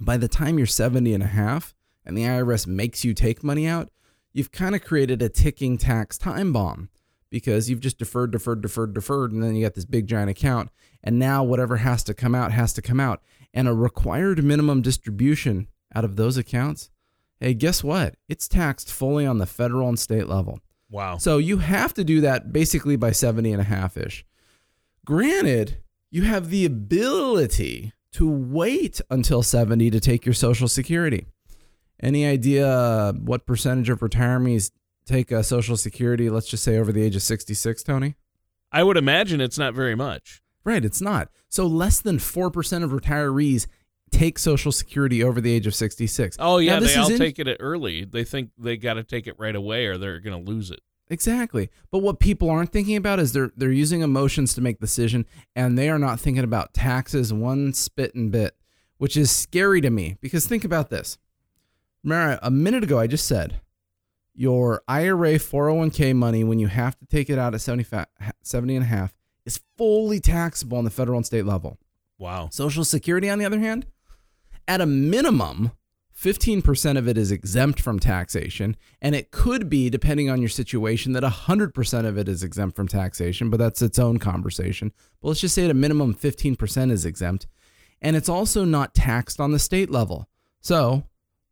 by 0.00 0.16
the 0.16 0.28
time 0.28 0.56
you're 0.56 0.66
70 0.66 1.12
and 1.12 1.22
a 1.22 1.28
half 1.28 1.74
and 2.04 2.16
the 2.16 2.22
IRS 2.22 2.66
makes 2.66 3.04
you 3.04 3.14
take 3.14 3.42
money 3.42 3.66
out, 3.66 3.90
you've 4.32 4.52
kind 4.52 4.74
of 4.74 4.84
created 4.84 5.22
a 5.22 5.28
ticking 5.28 5.78
tax 5.78 6.18
time 6.18 6.52
bomb 6.52 6.88
because 7.30 7.68
you've 7.68 7.80
just 7.80 7.98
deferred, 7.98 8.30
deferred, 8.30 8.62
deferred, 8.62 8.94
deferred, 8.94 9.32
and 9.32 9.42
then 9.42 9.56
you 9.56 9.64
got 9.64 9.74
this 9.74 9.84
big 9.84 10.06
giant 10.06 10.30
account. 10.30 10.70
And 11.02 11.18
now 11.18 11.42
whatever 11.42 11.78
has 11.78 12.04
to 12.04 12.14
come 12.14 12.34
out 12.34 12.52
has 12.52 12.72
to 12.74 12.82
come 12.82 13.00
out. 13.00 13.22
And 13.52 13.66
a 13.66 13.74
required 13.74 14.44
minimum 14.44 14.82
distribution 14.82 15.68
out 15.94 16.04
of 16.04 16.16
those 16.16 16.36
accounts, 16.36 16.90
hey, 17.40 17.54
guess 17.54 17.82
what? 17.82 18.14
It's 18.28 18.48
taxed 18.48 18.90
fully 18.90 19.26
on 19.26 19.38
the 19.38 19.46
federal 19.46 19.88
and 19.88 19.98
state 19.98 20.28
level. 20.28 20.60
Wow. 20.90 21.16
So 21.16 21.38
you 21.38 21.58
have 21.58 21.92
to 21.94 22.04
do 22.04 22.20
that 22.20 22.52
basically 22.52 22.96
by 22.96 23.10
70 23.10 23.50
and 23.50 23.60
a 23.60 23.64
half 23.64 23.96
ish. 23.96 24.24
Granted, 25.04 25.78
you 26.10 26.22
have 26.22 26.50
the 26.50 26.64
ability 26.64 27.92
to 28.12 28.30
wait 28.30 29.00
until 29.10 29.42
70 29.42 29.90
to 29.90 29.98
take 29.98 30.24
your 30.24 30.34
Social 30.34 30.68
Security. 30.68 31.26
Any 32.00 32.26
idea 32.26 32.68
uh, 32.68 33.12
what 33.12 33.46
percentage 33.46 33.88
of 33.88 34.00
retirees 34.00 34.70
take 35.06 35.30
Social 35.42 35.76
Security, 35.76 36.30
let's 36.30 36.48
just 36.48 36.64
say 36.64 36.78
over 36.78 36.92
the 36.92 37.02
age 37.02 37.16
of 37.16 37.22
66, 37.22 37.82
Tony? 37.82 38.16
I 38.72 38.82
would 38.82 38.96
imagine 38.96 39.40
it's 39.40 39.58
not 39.58 39.74
very 39.74 39.94
much. 39.94 40.42
Right, 40.64 40.84
it's 40.84 41.00
not. 41.00 41.28
So 41.48 41.66
less 41.66 42.00
than 42.00 42.18
4% 42.18 42.82
of 42.82 42.90
retirees 42.90 43.66
take 44.10 44.38
Social 44.38 44.72
Security 44.72 45.22
over 45.22 45.40
the 45.40 45.52
age 45.52 45.66
of 45.66 45.74
66. 45.74 46.36
Oh 46.40 46.58
yeah, 46.58 46.74
Now, 46.74 46.80
this 46.80 46.94
they 46.94 47.00
all 47.00 47.10
in- 47.10 47.18
take 47.18 47.38
it 47.38 47.56
early. 47.60 48.04
They 48.04 48.24
think 48.24 48.50
they 48.58 48.76
got 48.76 48.94
to 48.94 49.04
take 49.04 49.26
it 49.26 49.34
right 49.38 49.54
away 49.54 49.86
or 49.86 49.98
they're 49.98 50.20
going 50.20 50.44
to 50.44 50.50
lose 50.50 50.70
it. 50.70 50.80
Exactly. 51.10 51.70
But 51.90 51.98
what 51.98 52.18
people 52.18 52.48
aren't 52.48 52.72
thinking 52.72 52.96
about 52.96 53.20
is 53.20 53.32
they're 53.34 53.52
they're 53.56 53.70
using 53.70 54.00
emotions 54.00 54.54
to 54.54 54.62
make 54.62 54.80
decision 54.80 55.26
and 55.54 55.76
they 55.76 55.90
are 55.90 55.98
not 55.98 56.18
thinking 56.18 56.44
about 56.44 56.72
taxes 56.72 57.30
one 57.32 57.74
spit 57.74 58.14
and 58.14 58.32
bit, 58.32 58.56
which 58.96 59.14
is 59.16 59.30
scary 59.30 59.82
to 59.82 59.90
me 59.90 60.16
because 60.22 60.46
think 60.46 60.64
about 60.64 60.88
this. 60.88 61.18
Remember 62.04 62.38
a 62.42 62.50
minute 62.50 62.84
ago 62.84 62.98
I 62.98 63.06
just 63.06 63.26
said 63.26 63.60
your 64.34 64.82
IRA 64.86 65.34
401k 65.34 66.14
money 66.14 66.44
when 66.44 66.58
you 66.58 66.66
have 66.66 66.98
to 66.98 67.06
take 67.06 67.30
it 67.30 67.38
out 67.38 67.54
at 67.54 67.60
70, 67.60 67.86
70 68.42 68.76
and 68.76 68.84
a 68.84 68.88
half 68.88 69.14
is 69.46 69.60
fully 69.76 70.20
taxable 70.20 70.78
on 70.78 70.84
the 70.84 70.90
federal 70.90 71.16
and 71.16 71.26
state 71.26 71.46
level. 71.46 71.78
Wow. 72.18 72.48
Social 72.50 72.84
Security, 72.84 73.30
on 73.30 73.38
the 73.38 73.44
other 73.44 73.58
hand, 73.58 73.86
at 74.66 74.80
a 74.80 74.86
minimum, 74.86 75.72
15% 76.18 76.96
of 76.96 77.08
it 77.08 77.18
is 77.18 77.30
exempt 77.30 77.80
from 77.80 77.98
taxation. 77.98 78.76
And 79.00 79.14
it 79.14 79.30
could 79.30 79.68
be, 79.68 79.90
depending 79.90 80.30
on 80.30 80.40
your 80.40 80.48
situation, 80.48 81.12
that 81.12 81.22
100% 81.22 82.06
of 82.06 82.18
it 82.18 82.28
is 82.28 82.42
exempt 82.42 82.76
from 82.76 82.88
taxation, 82.88 83.50
but 83.50 83.58
that's 83.58 83.82
its 83.82 83.98
own 83.98 84.18
conversation. 84.18 84.92
But 85.20 85.28
let's 85.28 85.40
just 85.40 85.54
say 85.54 85.64
at 85.64 85.70
a 85.70 85.74
minimum, 85.74 86.14
15% 86.14 86.90
is 86.90 87.04
exempt. 87.04 87.46
And 88.00 88.16
it's 88.16 88.28
also 88.28 88.64
not 88.64 88.94
taxed 88.94 89.40
on 89.40 89.52
the 89.52 89.58
state 89.58 89.90
level. 89.90 90.28
So 90.60 91.04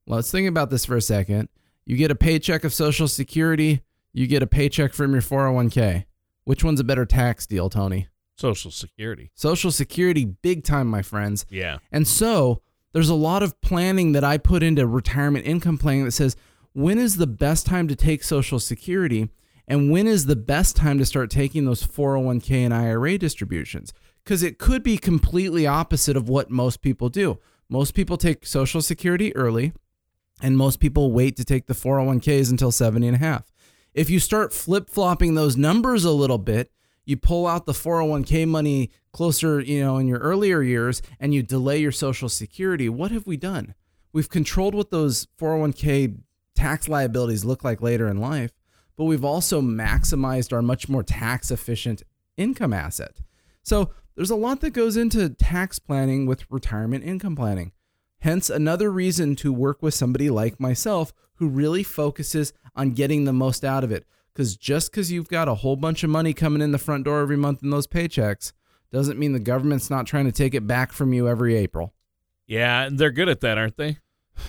let's 0.07 0.31
think 0.31 0.49
about 0.49 0.71
this 0.71 0.85
for 0.85 0.97
a 0.97 1.03
second. 1.03 1.49
You 1.85 1.97
get 1.97 2.11
a 2.11 2.15
paycheck 2.15 2.65
of 2.65 2.73
Social 2.73 3.09
Security, 3.09 3.83
you 4.13 4.27
get 4.27 4.43
a 4.43 4.47
paycheck 4.47 4.93
from 4.93 5.13
your 5.13 5.23
401k. 5.23 6.05
Which 6.45 6.65
one's 6.65 6.81
a 6.81 6.85
better 6.85 7.07
tax 7.07 7.47
deal, 7.47 7.71
Tony? 7.71 8.09
Social 8.37 8.71
Security. 8.71 9.31
Social 9.35 9.71
Security, 9.71 10.25
big 10.25 10.65
time, 10.65 10.89
my 10.89 11.03
friends. 11.03 11.47
Yeah. 11.49 11.79
And 11.93 12.07
so 12.07 12.63
there's 12.93 13.09
a 13.09 13.15
lot 13.15 13.43
of 13.43 13.61
planning 13.61 14.13
that 14.13 14.25
I 14.25 14.39
put 14.39 14.63
into 14.63 14.87
retirement 14.87 15.47
income 15.47 15.79
planning 15.79 16.05
that 16.05 16.13
says 16.13 16.37
when 16.73 16.99
is 16.99 17.17
the 17.17 17.27
best 17.27 17.67
time 17.67 17.87
to 17.89 17.97
take 17.97 18.25
Social 18.25 18.59
Security 18.59 19.29
and 19.69 19.91
when 19.91 20.07
is 20.07 20.27
the 20.27 20.37
best 20.37 20.77
time 20.77 20.99
to 20.99 21.07
start 21.07 21.31
taking 21.31 21.65
those 21.65 21.87
401k 21.87 22.51
and 22.65 22.75
IRA 22.75 23.19
distributions? 23.19 23.93
Because 24.25 24.43
it 24.43 24.59
could 24.59 24.83
be 24.83 24.99
completely 24.99 25.67
opposite 25.67 26.17
of 26.17 26.29
what 26.29 26.51
most 26.51 26.83
people 26.83 27.09
do. 27.09 27.39
Most 27.69 27.95
people 27.95 28.17
take 28.17 28.47
Social 28.47 28.83
Security 28.83 29.35
early, 29.37 29.73
and 30.43 30.59
most 30.59 30.81
people 30.81 31.13
wait 31.13 31.37
to 31.37 31.45
take 31.45 31.67
the 31.67 31.75
401ks 31.75 32.51
until 32.51 32.73
70 32.73 33.07
and 33.07 33.17
a 33.17 33.21
half. 33.21 33.53
If 33.95 34.11
you 34.11 34.19
start 34.19 34.53
flip 34.53 34.91
flopping 34.91 35.35
those 35.35 35.57
numbers 35.57 36.05
a 36.05 36.11
little 36.11 36.39
bit, 36.39 36.73
you 37.05 37.17
pull 37.17 37.47
out 37.47 37.65
the 37.65 37.73
401k 37.73 38.47
money 38.47 38.91
closer, 39.13 39.61
you 39.61 39.81
know, 39.81 39.99
in 39.99 40.09
your 40.09 40.19
earlier 40.19 40.61
years 40.63 41.01
and 41.21 41.33
you 41.33 41.43
delay 41.43 41.79
your 41.79 41.93
social 41.93 42.29
security, 42.29 42.89
what 42.89 43.11
have 43.11 43.27
we 43.27 43.37
done? 43.37 43.75
We've 44.13 44.29
controlled 44.29 44.75
what 44.75 44.91
those 44.91 45.27
401k 45.39 46.19
tax 46.55 46.89
liabilities 46.89 47.45
look 47.45 47.65
like 47.65 47.81
later 47.81 48.09
in 48.09 48.19
life, 48.19 48.53
but 48.97 49.05
we've 49.05 49.25
also 49.25 49.61
maximized 49.61 50.53
our 50.53 50.63
much 50.63 50.89
more 50.89 51.03
tax 51.03 51.51
efficient 51.51 52.03
income 52.37 52.73
asset. 52.73 53.21
So, 53.63 53.93
there's 54.15 54.31
a 54.31 54.37
lot 54.37 54.61
that 54.61 54.73
goes 54.73 54.99
into 54.99 55.31
tax 55.31 55.79
planning 55.79 56.27
with 56.27 56.45
retirement 56.51 57.03
income 57.03 57.35
planning. 57.35 57.73
Hence, 58.23 58.49
another 58.51 58.91
reason 58.91 59.35
to 59.37 59.53
work 59.53 59.83
with 59.83 59.95
somebody 59.95 60.31
like 60.31 60.59
myself 60.61 61.13
who 61.37 61.49
really 61.49 61.83
focuses 61.83 62.53
on 62.77 62.91
getting 62.93 63.25
the 63.25 63.33
most 63.33 63.65
out 63.65 63.83
of 63.85 63.91
it. 63.93 64.05
Because 64.33 64.57
just 64.57 64.91
because 64.91 65.11
you've 65.13 65.29
got 65.29 65.49
a 65.49 65.57
whole 65.57 65.77
bunch 65.77 66.03
of 66.05 66.11
money 66.11 66.33
coming 66.33 66.63
in 66.63 66.73
the 66.73 66.79
front 66.79 67.05
door 67.05 67.21
every 67.21 67.37
month 67.37 67.63
in 67.63 67.71
those 67.71 67.87
paychecks 67.87 68.53
doesn't 68.93 69.19
mean 69.19 69.33
the 69.33 69.39
government's 69.41 69.91
not 69.91 70.07
trying 70.07 70.25
to 70.25 70.33
take 70.33 70.55
it 70.55 70.67
back 70.67 70.93
from 70.93 71.13
you 71.13 71.29
every 71.29 71.55
April. 71.57 71.93
Yeah, 72.47 72.89
they're 72.93 73.11
good 73.11 73.29
at 73.29 73.41
that, 73.41 73.59
aren't 73.59 73.77
they? 73.77 73.99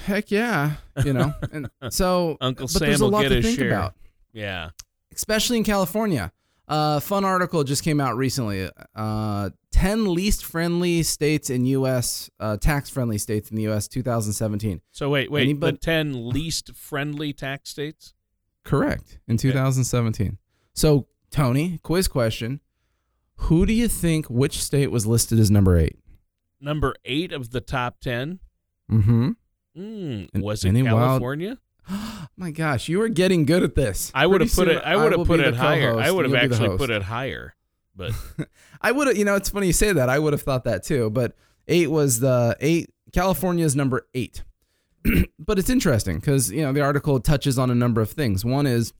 Heck 0.05 0.31
yeah, 0.31 0.73
you 1.03 1.13
know. 1.13 1.33
And 1.51 1.69
so, 1.89 2.37
Uncle 2.41 2.65
but 2.67 2.71
Sam 2.71 2.87
there's 2.87 3.01
a 3.01 3.03
will 3.05 3.11
lot 3.11 3.23
get 3.23 3.29
to 3.29 3.35
his 3.35 3.45
think 3.45 3.59
share. 3.59 3.67
about, 3.69 3.95
Yeah. 4.31 4.69
especially 5.13 5.57
in 5.57 5.63
California. 5.63 6.31
A 6.67 7.01
fun 7.01 7.25
article 7.25 7.63
just 7.63 7.83
came 7.83 7.99
out 7.99 8.15
recently. 8.15 8.69
Uh, 8.95 9.49
10 9.71 10.13
least 10.13 10.45
friendly 10.45 11.03
states 11.03 11.49
in 11.49 11.65
U.S., 11.65 12.29
uh, 12.39 12.57
tax 12.57 12.89
friendly 12.89 13.17
states 13.17 13.49
in 13.49 13.57
the 13.57 13.63
U.S. 13.63 13.87
2017. 13.87 14.81
So 14.91 15.09
wait, 15.09 15.29
wait. 15.31 15.41
Anybody- 15.43 15.73
the 15.73 15.77
10 15.79 16.29
least 16.29 16.73
friendly 16.75 17.33
tax 17.33 17.69
states? 17.69 18.13
Correct. 18.63 19.19
In 19.27 19.35
2017. 19.37 20.37
So, 20.73 21.07
Tony, 21.31 21.79
quiz 21.83 22.07
question. 22.07 22.61
Who 23.37 23.65
do 23.65 23.73
you 23.73 23.87
think 23.89 24.27
which 24.27 24.63
state 24.63 24.89
was 24.89 25.05
listed 25.05 25.39
as 25.39 25.51
number 25.51 25.75
eight? 25.77 25.97
Number 26.61 26.95
8 27.03 27.33
of 27.33 27.49
the 27.51 27.59
top 27.59 27.99
10? 27.99 28.39
Mm-hmm. 28.89 29.29
Mm, 29.77 30.29
An- 30.33 30.41
was 30.41 30.63
it 30.63 30.69
any 30.69 30.83
wild- 30.83 31.21
California? 31.87 32.29
My 32.37 32.51
gosh, 32.51 32.89
you 32.89 33.01
are 33.01 33.09
getting 33.09 33.45
good 33.45 33.63
at 33.63 33.75
this. 33.75 34.11
I 34.13 34.27
would 34.27 34.41
have 34.41 34.53
put 34.53 34.67
it 34.67 34.81
I 34.83 34.95
would 34.95 35.11
have 35.11 35.27
put 35.27 35.39
it 35.39 35.55
higher. 35.55 35.99
I 35.99 36.11
would 36.11 36.25
have 36.25 36.31
you'll 36.31 36.41
be 36.41 36.47
the 36.47 36.55
actually 36.55 36.77
put 36.77 36.89
it 36.89 37.03
higher. 37.03 37.55
But 37.95 38.11
I 38.81 38.91
would 38.91 39.07
have, 39.07 39.17
you 39.17 39.25
know, 39.25 39.35
it's 39.35 39.49
funny 39.49 39.67
you 39.67 39.73
say 39.73 39.93
that. 39.93 40.09
I 40.09 40.19
would 40.19 40.33
have 40.33 40.41
thought 40.41 40.63
that 40.63 40.83
too. 40.83 41.09
But 41.09 41.35
eight 41.67 41.91
was 41.91 42.19
the 42.19 42.57
eight. 42.59 42.89
California 43.11 43.65
is 43.65 43.75
number 43.75 44.07
eight. 44.13 44.43
but 45.39 45.59
it's 45.59 45.69
interesting 45.69 46.19
because 46.19 46.51
you 46.51 46.61
know 46.61 46.71
the 46.71 46.81
article 46.81 47.19
touches 47.19 47.59
on 47.59 47.69
a 47.69 47.75
number 47.75 48.01
of 48.01 48.09
things. 48.09 48.43
One 48.43 48.65
is 48.65 48.93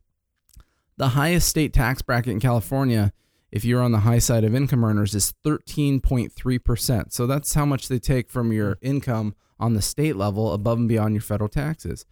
the 0.97 1.09
highest 1.09 1.47
state 1.47 1.73
tax 1.73 2.01
bracket 2.01 2.33
in 2.33 2.39
California, 2.39 3.13
if 3.51 3.65
you're 3.65 3.81
on 3.81 3.91
the 3.91 3.99
high 3.99 4.19
side 4.19 4.43
of 4.43 4.53
income 4.53 4.83
earners, 4.83 5.15
is 5.15 5.33
13.3%. 5.45 7.11
So 7.11 7.25
that's 7.25 7.53
how 7.53 7.65
much 7.65 7.87
they 7.87 7.99
take 7.99 8.29
from 8.29 8.51
your 8.51 8.77
income 8.81 9.35
on 9.59 9.73
the 9.73 9.81
state 9.81 10.15
level 10.15 10.53
above 10.53 10.77
and 10.77 10.87
beyond 10.87 11.15
your 11.15 11.21
federal 11.21 11.49
taxes. 11.49 12.05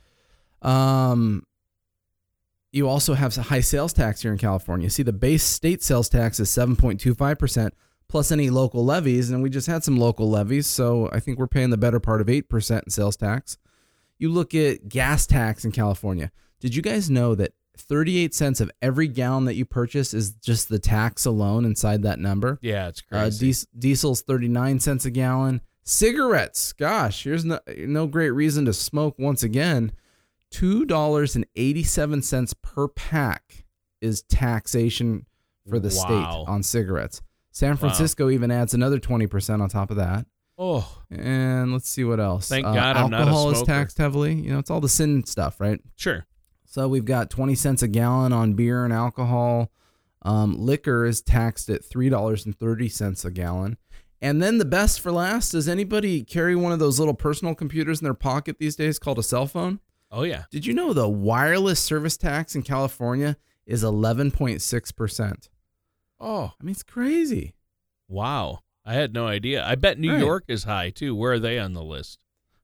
Um, 0.61 1.43
you 2.71 2.87
also 2.87 3.13
have 3.13 3.37
a 3.37 3.41
high 3.41 3.59
sales 3.61 3.91
tax 3.93 4.21
here 4.21 4.31
in 4.31 4.37
California. 4.37 4.89
See, 4.89 5.03
the 5.03 5.11
base 5.13 5.43
state 5.43 5.83
sales 5.83 6.07
tax 6.07 6.39
is 6.39 6.49
7.25% 6.49 7.71
plus 8.07 8.31
any 8.31 8.49
local 8.49 8.85
levies. 8.85 9.29
And 9.29 9.43
we 9.43 9.49
just 9.49 9.67
had 9.67 9.83
some 9.83 9.97
local 9.97 10.29
levies. 10.29 10.67
So 10.67 11.09
I 11.11 11.19
think 11.19 11.37
we're 11.37 11.47
paying 11.47 11.69
the 11.69 11.77
better 11.77 11.99
part 11.99 12.21
of 12.21 12.27
8% 12.27 12.83
in 12.83 12.89
sales 12.89 13.17
tax. 13.17 13.57
You 14.17 14.29
look 14.29 14.53
at 14.55 14.87
gas 14.87 15.25
tax 15.27 15.65
in 15.65 15.71
California. 15.71 16.31
Did 16.59 16.75
you 16.75 16.81
guys 16.81 17.09
know 17.09 17.35
that 17.35 17.53
38 17.77 18.33
cents 18.35 18.61
of 18.61 18.69
every 18.81 19.07
gallon 19.07 19.45
that 19.45 19.55
you 19.55 19.65
purchase 19.65 20.13
is 20.13 20.31
just 20.31 20.69
the 20.69 20.77
tax 20.79 21.25
alone 21.25 21.65
inside 21.65 22.03
that 22.03 22.19
number? 22.19 22.59
Yeah, 22.61 22.87
it's 22.89 23.01
Uh, 23.11 23.17
crazy. 23.23 23.47
dis- 23.47 23.67
diesel's 23.77 24.21
39 24.21 24.79
cents 24.79 25.03
a 25.05 25.09
gallon. 25.09 25.61
Cigarettes, 25.83 26.73
gosh, 26.73 27.23
here's 27.23 27.43
no, 27.43 27.59
no 27.75 28.07
great 28.07 28.29
reason 28.29 28.65
to 28.65 28.73
smoke 28.73 29.15
once 29.17 29.41
again. 29.41 29.91
$2.87 30.51 32.53
per 32.61 32.87
pack 32.87 33.65
is 34.01 34.23
taxation 34.23 35.25
for 35.67 35.79
the 35.79 35.89
Wow. 35.89 35.93
state 35.93 36.49
on 36.51 36.63
cigarettes. 36.63 37.21
San 37.51 37.75
Francisco 37.77 38.29
even 38.29 38.49
adds 38.51 38.73
another 38.73 38.99
20% 38.99 39.61
on 39.61 39.69
top 39.69 39.91
of 39.91 39.97
that. 39.97 40.25
oh, 40.57 41.01
And 41.09 41.73
let's 41.73 41.89
see 41.89 42.03
what 42.03 42.19
else. 42.19 42.47
Thank 42.47 42.65
Uh, 42.67 42.73
God 42.73 42.95
I'm 42.95 43.09
not 43.09 43.21
a 43.21 43.23
alcohol 43.23 43.49
is 43.51 43.63
taxed 43.63 43.97
heavily. 43.97 44.33
You 44.35 44.51
know, 44.53 44.59
it's 44.59 44.69
all 44.69 44.79
the 44.81 44.89
sin 44.89 45.25
stuff, 45.25 45.59
right? 45.59 45.81
sure. 45.95 46.25
So 46.65 46.87
we've 46.87 47.03
got 47.05 47.29
20 47.31 47.55
cents 47.55 47.81
a 47.83 47.87
gallon 47.87 48.31
on 48.31 48.53
beer 48.53 48.85
and 48.85 48.93
alcohol. 48.93 49.71
Um, 50.21 50.55
liquor 50.57 51.05
is 51.05 51.21
taxed 51.21 51.69
at 51.69 51.81
$3.30 51.83 53.25
a 53.25 53.31
gallon. 53.31 53.77
And 54.21 54.41
then 54.41 54.59
the 54.59 54.65
best 54.65 55.01
for 55.01 55.11
last 55.11 55.51
does 55.51 55.67
anybody 55.67 56.23
carry 56.23 56.55
one 56.55 56.71
of 56.71 56.79
those 56.79 56.99
little 56.99 57.15
personal 57.15 57.55
computers 57.55 57.99
in 57.99 58.03
their 58.05 58.13
pocket 58.13 58.57
these 58.59 58.75
days 58.75 58.99
called 58.99 59.17
a 59.19 59.23
cell 59.23 59.47
phone? 59.47 59.79
Oh 60.11 60.23
yeah. 60.23 60.43
Did 60.51 60.65
you 60.65 60.73
know 60.73 60.93
the 60.93 61.07
wireless 61.07 61.79
service 61.79 62.17
tax 62.17 62.55
in 62.55 62.63
California 62.63 63.37
is 63.65 63.83
11.6%? 63.83 65.49
Oh, 66.19 66.51
I 66.59 66.63
mean, 66.63 66.71
it's 66.71 66.83
crazy. 66.83 67.55
wow. 68.07 68.59
I 68.83 68.95
had 68.95 69.13
no 69.13 69.27
idea. 69.27 69.63
I 69.63 69.75
bet 69.75 69.99
New 69.99 70.11
Right. 70.11 70.19
York 70.19 70.45
is 70.47 70.63
high 70.63 70.89
too. 70.89 71.15
Where 71.15 71.33
are 71.33 71.39
they 71.39 71.59
on 71.59 71.73
the 71.73 71.83
list? 71.83 72.17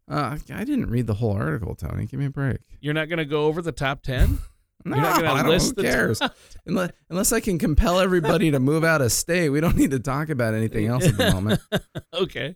Uh, 0.10 0.38
I 0.52 0.64
didn't 0.64 0.90
read 0.90 1.06
the 1.06 1.14
whole 1.14 1.34
article, 1.34 1.76
Tony. 1.76 2.08
Give 2.08 2.20
me 2.20 2.26
a 2.26 2.30
break. 2.32 2.58
You're 2.82 2.96
not 2.96 3.08
going 3.08 3.20
to 3.20 3.26
go 3.26 3.44
over 3.46 3.62
the 3.62 3.72
top 3.72 4.02
10? 4.02 4.40
No, 4.84 4.96
You're 4.96 5.04
not 5.06 5.16
gonna 5.18 5.32
I 5.34 5.42
don't, 5.44 5.50
list 5.50 5.76
who 5.76 5.84
cares? 5.84 6.20
unless, 6.66 6.92
unless 7.12 7.32
I 7.34 7.40
can 7.40 7.60
compel 7.60 8.00
everybody 8.00 8.50
to 8.50 8.60
move 8.60 8.84
out 8.84 9.02
of 9.02 9.12
state, 9.12 9.50
we 9.50 9.60
don't 9.62 9.76
need 9.76 9.92
to 9.92 10.00
talk 10.00 10.30
about 10.30 10.56
anything 10.56 10.88
else 10.88 11.06
at 11.06 11.18
the 11.18 11.32
moment. 11.34 11.62
okay. 12.16 12.56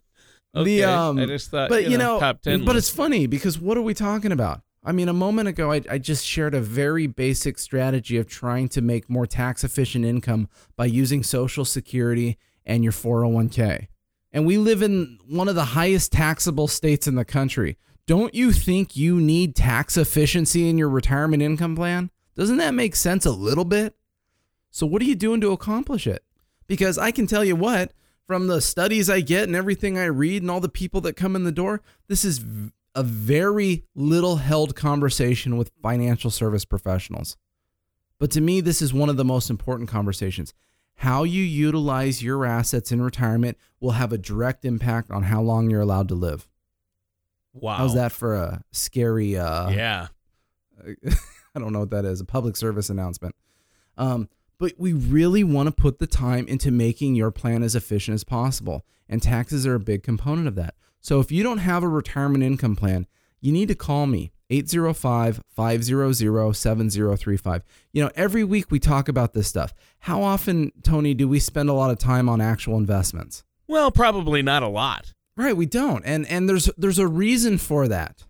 The, 0.56 0.84
um, 0.84 1.20
I 1.20 1.28
just 1.28 1.52
thought, 1.52 1.70
but 1.70 1.88
you 1.88 2.00
know, 2.00 2.20
top 2.20 2.42
10 2.42 2.66
but 2.66 2.74
list. 2.76 2.90
it's 2.90 2.96
funny 2.98 3.28
because 3.28 3.60
what 3.60 3.78
are 3.78 3.82
we 3.84 3.94
talking 3.94 4.32
about? 4.32 4.62
I 4.84 4.92
mean, 4.92 5.10
a 5.10 5.14
moment 5.14 5.48
ago, 5.48 5.72
I, 5.72 5.82
I 5.90 5.98
just 6.00 6.26
shared 6.26 6.56
a 6.56 6.62
very 6.62 7.06
basic 7.06 7.60
strategy 7.60 8.18
of 8.18 8.28
trying 8.28 8.68
to 8.70 8.82
make 8.82 9.10
more 9.10 9.28
tax 9.28 9.64
efficient 9.64 10.06
income 10.06 10.50
by 10.76 10.86
using 10.86 11.22
Social 11.22 11.66
Security 11.66 12.38
and 12.66 12.84
your 12.84 12.94
401k. 12.94 13.88
And 14.32 14.46
we 14.46 14.58
live 14.58 14.82
in 14.82 15.20
one 15.28 15.48
of 15.48 15.56
the 15.56 15.66
highest 15.66 16.12
taxable 16.12 16.68
states 16.68 17.08
in 17.08 17.16
the 17.16 17.26
country. 17.26 17.78
Don't 18.08 18.34
you 18.34 18.52
think 18.52 18.96
you 18.96 19.22
need 19.22 19.56
tax 19.56 19.98
efficiency 19.98 20.68
in 20.68 20.78
your 20.78 20.90
retirement 20.90 21.44
income 21.44 21.76
plan? 21.76 22.10
Doesn't 22.36 22.58
that 22.58 22.74
make 22.74 22.96
sense 22.96 23.26
a 23.26 23.32
little 23.32 23.66
bit? 23.66 23.96
So, 24.72 24.88
what 24.88 25.02
are 25.02 25.06
you 25.06 25.16
doing 25.16 25.42
to 25.42 25.52
accomplish 25.52 26.08
it? 26.08 26.24
Because 26.66 26.98
I 26.98 27.12
can 27.12 27.28
tell 27.28 27.44
you 27.44 27.56
what, 27.56 27.92
from 28.26 28.48
the 28.48 28.62
studies 28.62 29.10
I 29.10 29.22
get 29.22 29.44
and 29.44 29.56
everything 29.56 29.98
I 29.98 30.06
read 30.06 30.42
and 30.42 30.50
all 30.50 30.62
the 30.62 30.70
people 30.70 31.02
that 31.02 31.18
come 31.18 31.36
in 31.36 31.44
the 31.44 31.52
door, 31.52 31.82
this 32.08 32.24
is 32.24 32.44
a 32.96 33.04
very 33.04 33.86
little 33.96 34.38
held 34.38 34.76
conversation 34.76 35.58
with 35.58 35.72
financial 35.82 36.30
service 36.32 36.66
professionals. 36.66 37.38
But 38.20 38.32
to 38.32 38.42
me, 38.42 38.62
this 38.62 38.82
is 38.82 38.94
one 38.94 39.10
of 39.10 39.18
the 39.18 39.26
most 39.26 39.50
important 39.50 39.90
conversations. 39.90 40.54
How 40.96 41.24
you 41.24 41.44
utilize 41.44 42.22
your 42.22 42.46
assets 42.46 42.92
in 42.92 43.02
retirement 43.02 43.58
will 43.80 43.92
have 43.92 44.14
a 44.14 44.18
direct 44.18 44.66
impact 44.66 45.10
on 45.10 45.24
how 45.24 45.42
long 45.42 45.70
you're 45.70 45.82
allowed 45.82 46.08
to 46.10 46.16
live. 46.16 46.48
wow. 47.54 47.78
How's 47.78 47.96
that 47.96 48.12
for 48.12 48.36
a 48.36 48.64
scary 48.72 49.38
uh 49.38 49.70
yeah. 49.70 50.08
I 51.56 51.60
don't 51.60 51.74
know 51.74 51.80
what 51.80 51.90
that 51.90 52.06
is, 52.06 52.22
a 52.22 52.26
public 52.26 52.56
service 52.56 52.90
announcement. 52.90 53.36
Um, 53.98 54.30
but 54.58 54.74
we 54.78 54.94
really 54.94 55.44
want 55.44 55.68
to 55.68 55.72
put 55.72 56.00
the 56.00 56.08
time 56.08 56.48
into 56.48 56.72
making 56.72 57.16
your 57.16 57.32
plan 57.32 57.64
as 57.64 57.76
efficient 57.76 58.16
as 58.16 58.24
possible. 58.24 58.86
And 59.10 59.22
taxes 59.22 59.66
are 59.66 59.76
a 59.76 59.80
big 59.80 60.04
component 60.04 60.48
of 60.48 60.56
that. 60.56 60.76
So 61.02 61.20
if 61.20 61.32
you 61.32 61.44
don't 61.44 61.58
have 61.60 61.84
a 61.84 61.88
retirement 61.90 62.44
income 62.44 62.76
plan, 62.76 63.08
you 63.40 63.52
need 63.52 63.68
to 63.70 63.76
call 63.76 64.06
me 64.08 64.32
805 64.50 65.42
500 65.50 66.54
7035. 66.54 67.64
You 67.92 68.04
know, 68.04 68.12
every 68.16 68.44
week 68.44 68.70
we 68.72 68.80
talk 68.80 69.08
about 69.10 69.34
this 69.34 69.48
stuff. 69.48 69.74
How 70.00 70.22
often, 70.22 70.72
Tony, 70.84 71.14
do 71.14 71.28
we 71.28 71.40
spend 71.40 71.70
a 71.70 71.74
lot 71.74 71.92
of 71.92 71.98
time 71.98 72.30
on 72.30 72.40
actual 72.42 72.78
investments? 72.78 73.44
Well, 73.68 73.92
probably 73.92 74.42
not 74.42 74.64
a 74.64 74.68
lot. 74.68 75.14
Right, 75.38 75.56
we 75.56 75.66
don't. 75.66 76.04
And 76.06 76.28
and 76.28 76.48
there's 76.48 76.70
there's 76.78 77.00
a 77.00 77.08
reason 77.08 77.58
for 77.58 77.88
that. 77.88 78.26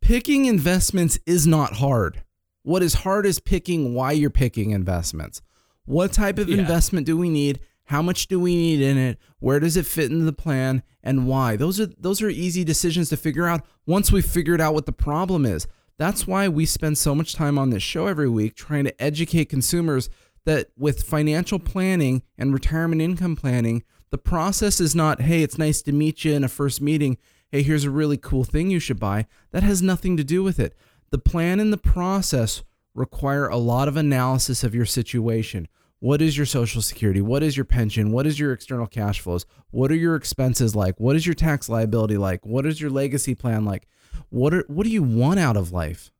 Picking 0.00 0.44
investments 0.46 1.18
is 1.26 1.46
not 1.46 1.74
hard. 1.74 2.22
What 2.64 2.82
is 2.82 2.94
hard 2.94 3.24
is 3.24 3.38
picking 3.40 3.94
why 3.94 4.12
you're 4.12 4.30
picking 4.30 4.70
investments. 4.70 5.40
What 5.86 6.12
type 6.12 6.38
of 6.38 6.48
Yeah. 6.48 6.58
investment 6.58 7.06
do 7.06 7.16
we 7.16 7.30
need? 7.30 7.60
How 7.84 8.00
much 8.00 8.28
do 8.28 8.40
we 8.40 8.56
need 8.56 8.80
in 8.80 8.96
it? 8.96 9.18
Where 9.38 9.60
does 9.60 9.76
it 9.76 9.86
fit 9.86 10.10
into 10.10 10.24
the 10.24 10.32
plan 10.32 10.82
and 11.02 11.26
why? 11.26 11.56
Those 11.56 11.78
are 11.80 11.86
those 11.86 12.22
are 12.22 12.30
easy 12.30 12.64
decisions 12.64 13.08
to 13.10 13.16
figure 13.16 13.46
out 13.46 13.64
once 13.86 14.10
we've 14.10 14.24
figured 14.24 14.60
out 14.60 14.74
what 14.74 14.86
the 14.86 14.92
problem 14.92 15.44
is. 15.44 15.66
That's 15.96 16.26
why 16.26 16.48
we 16.48 16.66
spend 16.66 16.98
so 16.98 17.14
much 17.14 17.34
time 17.34 17.58
on 17.58 17.70
this 17.70 17.82
show 17.82 18.06
every 18.06 18.28
week 18.28 18.56
trying 18.56 18.84
to 18.84 19.02
educate 19.02 19.48
consumers 19.48 20.08
that 20.44 20.70
with 20.76 21.02
financial 21.02 21.58
planning 21.58 22.22
and 22.36 22.52
retirement 22.52 23.00
income 23.00 23.36
planning, 23.36 23.84
the 24.10 24.18
process 24.18 24.80
is 24.80 24.94
not, 24.94 25.22
hey, 25.22 25.42
it's 25.42 25.58
nice 25.58 25.82
to 25.82 25.92
meet 25.92 26.24
you 26.24 26.32
in 26.32 26.44
a 26.44 26.48
first 26.48 26.80
meeting. 26.80 27.16
Hey, 27.50 27.62
here's 27.62 27.84
a 27.84 27.90
really 27.90 28.16
cool 28.16 28.44
thing 28.44 28.70
you 28.70 28.80
should 28.80 28.98
buy. 28.98 29.26
That 29.52 29.62
has 29.62 29.80
nothing 29.80 30.16
to 30.16 30.24
do 30.24 30.42
with 30.42 30.58
it. 30.58 30.74
The 31.10 31.18
plan 31.18 31.60
and 31.60 31.72
the 31.72 31.78
process 31.78 32.62
require 32.94 33.48
a 33.48 33.56
lot 33.56 33.88
of 33.88 33.96
analysis 33.96 34.64
of 34.64 34.74
your 34.74 34.86
situation. 34.86 35.68
What 36.04 36.20
is 36.20 36.36
your 36.36 36.44
social 36.44 36.82
security? 36.82 37.22
What 37.22 37.42
is 37.42 37.56
your 37.56 37.64
pension? 37.64 38.12
What 38.12 38.26
is 38.26 38.38
your 38.38 38.52
external 38.52 38.86
cash 38.86 39.20
flows? 39.20 39.46
What 39.70 39.90
are 39.90 39.96
your 39.96 40.16
expenses 40.16 40.76
like? 40.76 41.00
What 41.00 41.16
is 41.16 41.24
your 41.24 41.34
tax 41.34 41.66
liability 41.66 42.18
like? 42.18 42.44
What 42.44 42.66
is 42.66 42.78
your 42.78 42.90
legacy 42.90 43.34
plan 43.34 43.64
like? 43.64 43.88
What 44.28 44.52
are 44.52 44.66
what 44.68 44.84
do 44.84 44.90
you 44.90 45.02
want 45.02 45.40
out 45.40 45.56
of 45.56 45.72
life? 45.72 46.12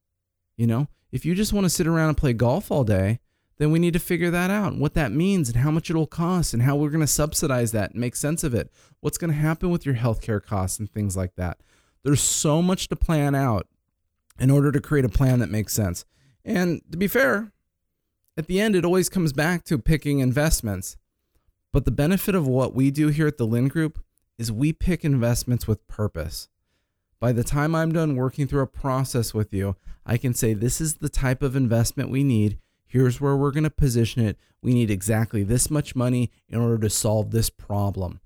You 0.57 0.67
know, 0.67 0.89
if 1.13 1.27
you 1.27 1.35
just 1.35 1.53
want 1.53 1.67
to 1.67 1.69
sit 1.69 1.87
around 1.87 2.09
and 2.09 2.17
play 2.17 2.33
golf 2.33 2.71
all 2.71 2.83
day, 2.83 3.21
then 3.59 3.73
we 3.73 3.79
need 3.79 3.93
to 3.93 3.99
figure 3.99 4.31
that 4.31 4.51
out 4.51 4.75
what 4.75 4.95
that 4.95 5.13
means 5.13 5.51
and 5.51 5.59
how 5.59 5.71
much 5.71 5.91
it'll 5.91 6.07
cost 6.07 6.55
and 6.55 6.63
how 6.63 6.77
we're 6.77 6.89
going 6.89 7.01
to 7.03 7.07
subsidize 7.07 7.73
that 7.73 7.91
and 7.91 8.01
make 8.01 8.17
sense 8.17 8.43
of 8.43 8.55
it. 8.55 8.71
What's 9.01 9.19
going 9.19 9.35
to 9.35 9.39
happen 9.39 9.69
with 9.69 9.85
your 9.85 9.97
healthcare 9.97 10.43
costs 10.43 10.79
and 10.79 10.91
things 10.91 11.15
like 11.15 11.35
that. 11.35 11.59
There's 12.05 12.23
so 12.23 12.63
much 12.63 12.89
to 12.89 12.97
plan 12.97 13.35
out 13.35 13.67
in 14.39 14.51
order 14.51 14.73
to 14.73 14.81
create 14.81 15.05
a 15.05 15.11
plan 15.11 15.41
that 15.41 15.51
makes 15.51 15.75
sense. 15.75 16.07
And 16.43 16.81
to 16.91 16.97
be 16.97 17.07
fair, 17.07 17.53
at 18.37 18.47
the 18.47 18.61
end, 18.61 18.75
it 18.75 18.85
always 18.85 19.09
comes 19.09 19.33
back 19.33 19.65
to 19.65 19.79
picking 19.79 20.19
investments. 20.19 20.97
But 21.73 21.85
the 21.85 21.91
benefit 21.91 22.35
of 22.35 22.47
what 22.47 22.75
we 22.75 22.91
do 22.91 23.09
here 23.09 23.27
at 23.27 23.39
the 23.39 23.47
Lynd 23.47 23.71
Group 23.71 23.99
is 24.39 24.51
we 24.51 24.73
pick 24.73 25.05
investments 25.05 25.67
with 25.67 25.87
purpose. 25.87 26.49
By 27.21 27.33
the 27.33 27.45
time 27.45 27.75
I'm 27.75 27.93
done 27.93 28.17
working 28.17 28.47
through 28.47 28.63
a 28.63 28.67
process 28.67 29.33
with 29.33 29.53
you, 29.53 29.77
I 30.05 30.17
can 30.17 30.35
say 30.35 30.53
this 30.53 30.81
is 30.81 30.95
the 30.97 31.09
type 31.09 31.43
of 31.43 31.57
investment 31.57 32.11
we 32.11 32.23
need. 32.23 32.59
Here's 32.87 33.21
where 33.21 33.37
we're 33.37 33.51
going 33.51 33.65
to 33.65 33.71
position 33.71 34.23
it. 34.25 34.37
We 34.63 34.75
need 34.75 34.91
exactly 34.91 35.43
this 35.43 35.71
much 35.71 35.97
money 35.97 36.31
in 36.49 36.61
order 36.61 36.79
to 36.79 36.91
solve 36.91 37.31
this 37.31 37.51
problem. 37.51 38.21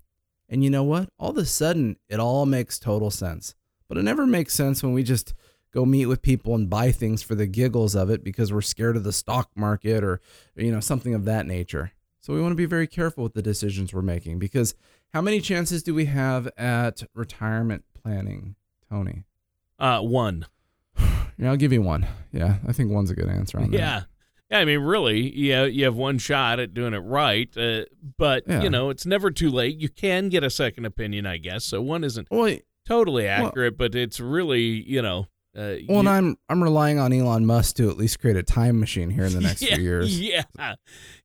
And 0.48 0.64
you 0.64 0.70
know 0.70 0.82
what? 0.82 1.10
All 1.18 1.30
of 1.30 1.36
a 1.36 1.44
sudden, 1.44 1.96
it 2.08 2.18
all 2.18 2.46
makes 2.46 2.78
total 2.78 3.10
sense. 3.10 3.54
But 3.88 3.98
it 3.98 4.02
never 4.02 4.26
makes 4.26 4.54
sense 4.54 4.82
when 4.82 4.92
we 4.92 5.02
just 5.02 5.34
go 5.72 5.84
meet 5.84 6.06
with 6.06 6.22
people 6.22 6.54
and 6.54 6.68
buy 6.70 6.90
things 6.92 7.22
for 7.22 7.34
the 7.34 7.46
giggles 7.46 7.94
of 7.94 8.10
it 8.10 8.24
because 8.24 8.52
we're 8.52 8.60
scared 8.60 8.96
of 8.96 9.04
the 9.04 9.12
stock 9.12 9.50
market 9.54 10.02
or 10.04 10.20
you 10.56 10.72
know 10.72 10.80
something 10.80 11.14
of 11.14 11.24
that 11.24 11.46
nature. 11.46 11.92
So 12.20 12.34
we 12.34 12.40
want 12.42 12.52
to 12.52 12.56
be 12.56 12.66
very 12.66 12.86
careful 12.86 13.24
with 13.24 13.34
the 13.34 13.42
decisions 13.42 13.92
we're 13.94 14.02
making 14.02 14.38
because 14.38 14.74
how 15.14 15.20
many 15.22 15.40
chances 15.40 15.82
do 15.82 15.94
we 15.94 16.06
have 16.06 16.46
at 16.58 17.02
retirement 17.14 17.84
planning, 18.02 18.56
Tony? 18.90 19.24
Uh, 19.78 20.00
one. 20.00 20.46
Yeah, 21.40 21.50
I'll 21.50 21.56
give 21.56 21.72
you 21.72 21.82
one. 21.82 22.04
Yeah, 22.32 22.56
I 22.66 22.72
think 22.72 22.90
one's 22.90 23.10
a 23.10 23.14
good 23.14 23.28
answer 23.28 23.60
on 23.60 23.70
that. 23.70 23.78
Yeah. 23.78 24.02
Yeah, 24.50 24.58
I 24.58 24.64
mean, 24.64 24.80
really, 24.80 25.32
yeah, 25.38 25.66
you 25.66 25.84
have 25.84 25.94
one 25.94 26.18
shot 26.18 26.58
at 26.58 26.74
doing 26.74 26.94
it 26.94 26.98
right, 26.98 27.48
uh, 27.56 27.84
but 28.16 28.42
Yeah. 28.48 28.62
you 28.62 28.70
know, 28.70 28.90
it's 28.90 29.06
never 29.06 29.30
too 29.30 29.48
late. 29.48 29.76
You 29.76 29.88
can 29.88 30.30
get 30.30 30.42
a 30.42 30.50
second 30.50 30.84
opinion, 30.84 31.26
I 31.26 31.36
guess. 31.36 31.64
So 31.64 31.80
one 31.80 32.02
isn't 32.02 32.26
Well, 32.28 32.56
totally 32.86 33.28
accurate, 33.28 33.78
but 33.78 33.94
it's 33.94 34.18
really 34.18 34.62
you 34.62 35.00
know. 35.00 35.28
Uh, 35.58 35.76
Well, 35.88 35.98
and 36.00 36.08
I'm 36.08 36.36
I'm 36.48 36.62
relying 36.62 36.98
on 37.00 37.12
Elon 37.12 37.44
Musk 37.44 37.76
to 37.76 37.90
at 37.90 37.96
least 37.96 38.20
create 38.20 38.36
a 38.36 38.42
time 38.42 38.78
machine 38.78 39.10
here 39.10 39.24
in 39.24 39.32
the 39.32 39.40
next 39.48 39.60
yeah, 39.62 39.74
few 39.74 39.82
years. 39.84 40.20
Yeah, 40.20 40.42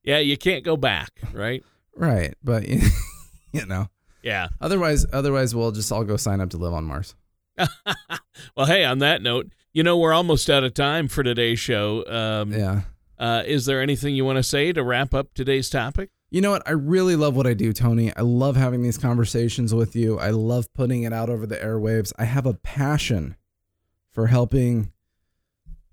yeah, 0.04 0.17
you 0.19 0.38
can't 0.38 0.63
go 0.63 0.76
back, 0.76 1.12
right? 1.34 1.63
Right, 1.96 2.34
but 2.43 2.67
you 3.52 3.65
know, 3.67 3.88
Yeah. 4.24 4.48
otherwise 4.60 5.06
otherwise 5.13 5.54
we'll 5.54 5.72
just 5.72 5.91
all 5.91 6.04
go 6.04 6.17
sign 6.17 6.41
up 6.41 6.50
to 6.52 6.58
live 6.58 6.74
on 6.74 6.86
Mars. 6.86 7.13
well, 8.58 8.65
hey, 8.65 8.84
on 8.84 8.98
that 9.00 9.22
note, 9.22 9.52
you 9.74 9.84
know 9.84 9.98
we're 9.98 10.13
almost 10.13 10.50
out 10.50 10.63
of 10.63 10.74
time 10.74 11.08
for 11.08 11.22
today's 11.24 11.60
show. 11.60 12.04
Um, 12.08 12.52
Yeah. 12.52 12.82
uh, 13.19 13.43
is 13.46 13.65
there 13.67 13.82
anything 13.82 14.15
you 14.15 14.26
want 14.26 14.38
to 14.38 14.43
say 14.43 14.74
to 14.74 14.84
wrap 14.84 15.13
up 15.13 15.34
today's 15.36 15.69
topic? 15.69 16.10
You 16.32 16.41
know 16.41 16.50
what? 16.50 16.63
I 16.67 16.72
really 16.72 17.15
love 17.15 17.36
what 17.36 17.46
I 17.46 17.54
do, 17.54 17.72
Tony. 17.74 18.12
I 18.17 18.22
love 18.22 18.56
having 18.56 18.82
these 18.82 18.98
conversations 18.98 19.72
with 19.76 19.96
you. 19.96 20.17
I 20.17 20.32
love 20.32 20.74
putting 20.74 21.04
it 21.04 21.13
out 21.13 21.30
over 21.30 21.46
the 21.46 21.58
airwaves. 21.58 22.12
I 22.17 22.26
have 22.26 22.48
a 22.48 22.56
passion 22.56 23.36
for 24.13 24.28
helping 24.28 24.91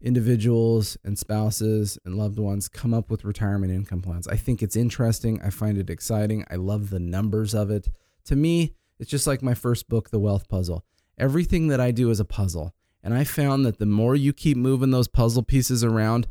individuals 0.01 0.97
and 1.05 1.19
spouses 1.19 1.99
and 2.05 2.17
loved 2.17 2.39
ones 2.39 2.69
come 2.69 2.95
up 2.95 3.11
with 3.11 3.25
retirement 3.25 3.73
income 3.73 4.01
plans. 4.01 4.29
I 4.29 4.37
think 4.37 4.63
it's 4.63 4.77
interesting. 4.77 5.41
I 5.43 5.51
find 5.51 5.77
it 5.77 5.91
exciting. 5.91 6.45
I 6.51 6.57
love 6.57 6.91
the 6.91 7.01
numbers 7.01 7.55
of 7.55 7.71
it. 7.71 7.89
To 8.27 8.37
me, 8.37 8.75
it's 8.99 9.11
just 9.11 9.27
like 9.27 9.43
my 9.43 9.55
first 9.55 9.89
book, 9.89 10.11
The 10.11 10.19
Wealth 10.19 10.49
Puzzle. 10.49 10.85
Everything 11.19 11.69
that 11.69 11.81
I 11.81 11.91
do 11.91 12.11
is 12.11 12.21
a 12.21 12.25
puzzle. 12.25 12.75
And 13.03 13.15
I 13.15 13.25
found 13.25 13.65
that 13.65 13.79
the 13.79 13.87
more 13.87 14.15
you 14.15 14.33
keep 14.33 14.57
moving 14.57 14.91
those 14.91 15.09
puzzle 15.09 15.43
pieces 15.43 15.83
around, 15.83 16.27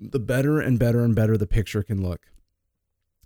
the 0.00 0.18
better 0.18 0.60
and 0.60 0.78
better 0.78 1.04
and 1.04 1.14
better 1.14 1.36
the 1.36 1.46
picture 1.46 1.82
can 1.82 2.02
look. 2.02 2.26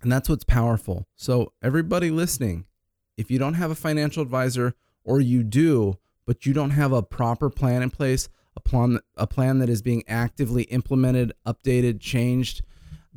And 0.01 0.11
that's 0.11 0.29
what's 0.29 0.43
powerful. 0.43 1.07
So, 1.15 1.53
everybody 1.63 2.11
listening, 2.11 2.65
if 3.17 3.31
you 3.31 3.39
don't 3.39 3.55
have 3.55 3.71
a 3.71 3.75
financial 3.75 4.21
advisor 4.21 4.75
or 5.03 5.19
you 5.19 5.43
do, 5.43 5.97
but 6.27 6.45
you 6.45 6.53
don't 6.53 6.69
have 6.71 6.91
a 6.91 7.01
proper 7.01 7.49
plan 7.49 7.81
in 7.81 7.89
place, 7.89 8.29
a 8.55 8.59
plan 8.59 8.99
a 9.15 9.25
plan 9.25 9.57
that 9.59 9.69
is 9.69 9.81
being 9.81 10.03
actively 10.07 10.63
implemented, 10.63 11.31
updated, 11.47 11.99
changed 11.99 12.61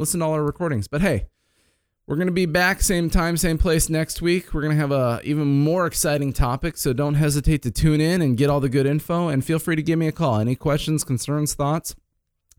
Listen 0.00 0.20
to 0.20 0.26
all 0.26 0.32
our 0.32 0.42
recordings. 0.42 0.88
But 0.88 1.02
hey, 1.02 1.26
we're 2.06 2.16
going 2.16 2.26
to 2.26 2.32
be 2.32 2.46
back 2.46 2.80
same 2.80 3.10
time, 3.10 3.36
same 3.36 3.58
place 3.58 3.90
next 3.90 4.22
week. 4.22 4.54
We're 4.54 4.62
going 4.62 4.74
to 4.74 4.80
have 4.80 4.92
a 4.92 5.20
even 5.24 5.46
more 5.46 5.84
exciting 5.86 6.32
topic, 6.32 6.78
so 6.78 6.94
don't 6.94 7.16
hesitate 7.16 7.60
to 7.62 7.70
tune 7.70 8.00
in 8.00 8.22
and 8.22 8.38
get 8.38 8.48
all 8.48 8.60
the 8.60 8.70
good 8.70 8.86
info 8.86 9.28
and 9.28 9.44
feel 9.44 9.58
free 9.58 9.76
to 9.76 9.82
give 9.82 9.98
me 9.98 10.08
a 10.08 10.12
call. 10.12 10.38
Any 10.38 10.56
questions, 10.56 11.04
concerns, 11.04 11.52
thoughts? 11.52 11.94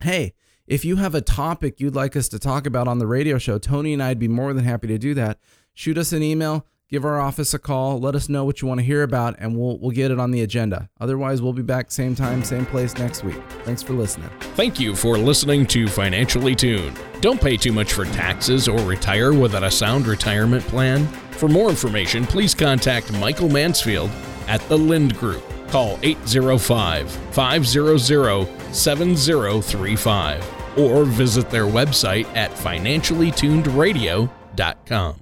Hey, 0.01 0.34
if 0.67 0.86
you 0.86 0.97
have 0.97 1.15
a 1.15 1.21
topic 1.21 1.80
you'd 1.80 1.95
like 1.95 2.15
us 2.15 2.30
to 2.30 2.38
talk 2.38 2.67
about 2.67 2.88
on 2.88 2.99
the 2.99 3.08
radio 3.08 3.39
show, 3.39 3.58
Tony 3.58 3.93
and 3.93 4.04
I'd 4.04 4.19
be 4.19 4.27
more 4.27 4.54
than 4.54 4.63
happy 4.63 4.86
to 4.86 4.99
do 4.99 5.15
that. 5.15 5.39
Shoot 5.73 5.97
us 5.97 6.13
an 6.13 6.21
email, 6.21 6.67
give 6.91 7.06
our 7.06 7.19
office 7.19 7.51
a 7.54 7.60
call, 7.60 7.99
let 7.99 8.13
us 8.13 8.30
know 8.30 8.43
what 8.43 8.62
you 8.62 8.67
want 8.67 8.80
to 8.80 8.86
hear 8.86 9.01
about 9.01 9.36
and 9.39 9.58
we'll 9.58 9.80
we'll 9.80 9.91
get 9.91 10.12
it 10.12 10.19
on 10.19 10.30
the 10.32 10.41
agenda. 10.41 10.89
Otherwise, 10.99 11.41
we'll 11.41 11.54
be 11.54 11.63
back 11.63 11.89
same 11.89 12.13
time, 12.13 12.43
same 12.43 12.65
place 12.65 12.97
next 12.97 13.23
week. 13.23 13.41
Thanks 13.63 13.82
for 13.82 13.93
listening. 13.93 14.30
Thank 14.56 14.77
you 14.80 14.95
for 14.95 15.17
listening 15.17 15.65
to 15.67 15.88
Financially 15.88 16.54
Tuned. 16.54 16.99
Don't 17.21 17.39
pay 17.41 17.56
too 17.58 17.71
much 17.71 17.93
for 17.93 18.06
taxes 18.06 18.67
or 18.67 18.77
retire 18.82 19.34
without 19.34 19.63
a 19.63 19.71
sound 19.71 20.06
retirement 20.06 20.63
plan. 20.65 21.08
For 21.32 21.47
more 21.47 21.69
information, 21.69 22.27
please 22.27 22.54
contact 22.54 23.12
Michael 23.13 23.49
Mansfield 23.49 24.12
at 24.47 24.62
the 24.67 24.77
Lynd 24.77 25.17
Group. 25.17 25.43
Call 25.69 25.97
805 26.04 27.10
500 27.10 28.75
7035 28.75 30.77
or 30.77 31.04
visit 31.06 31.49
their 31.49 31.65
website 31.65 32.25
at 32.36 32.51
financiallytunedradio.com. 32.51 35.21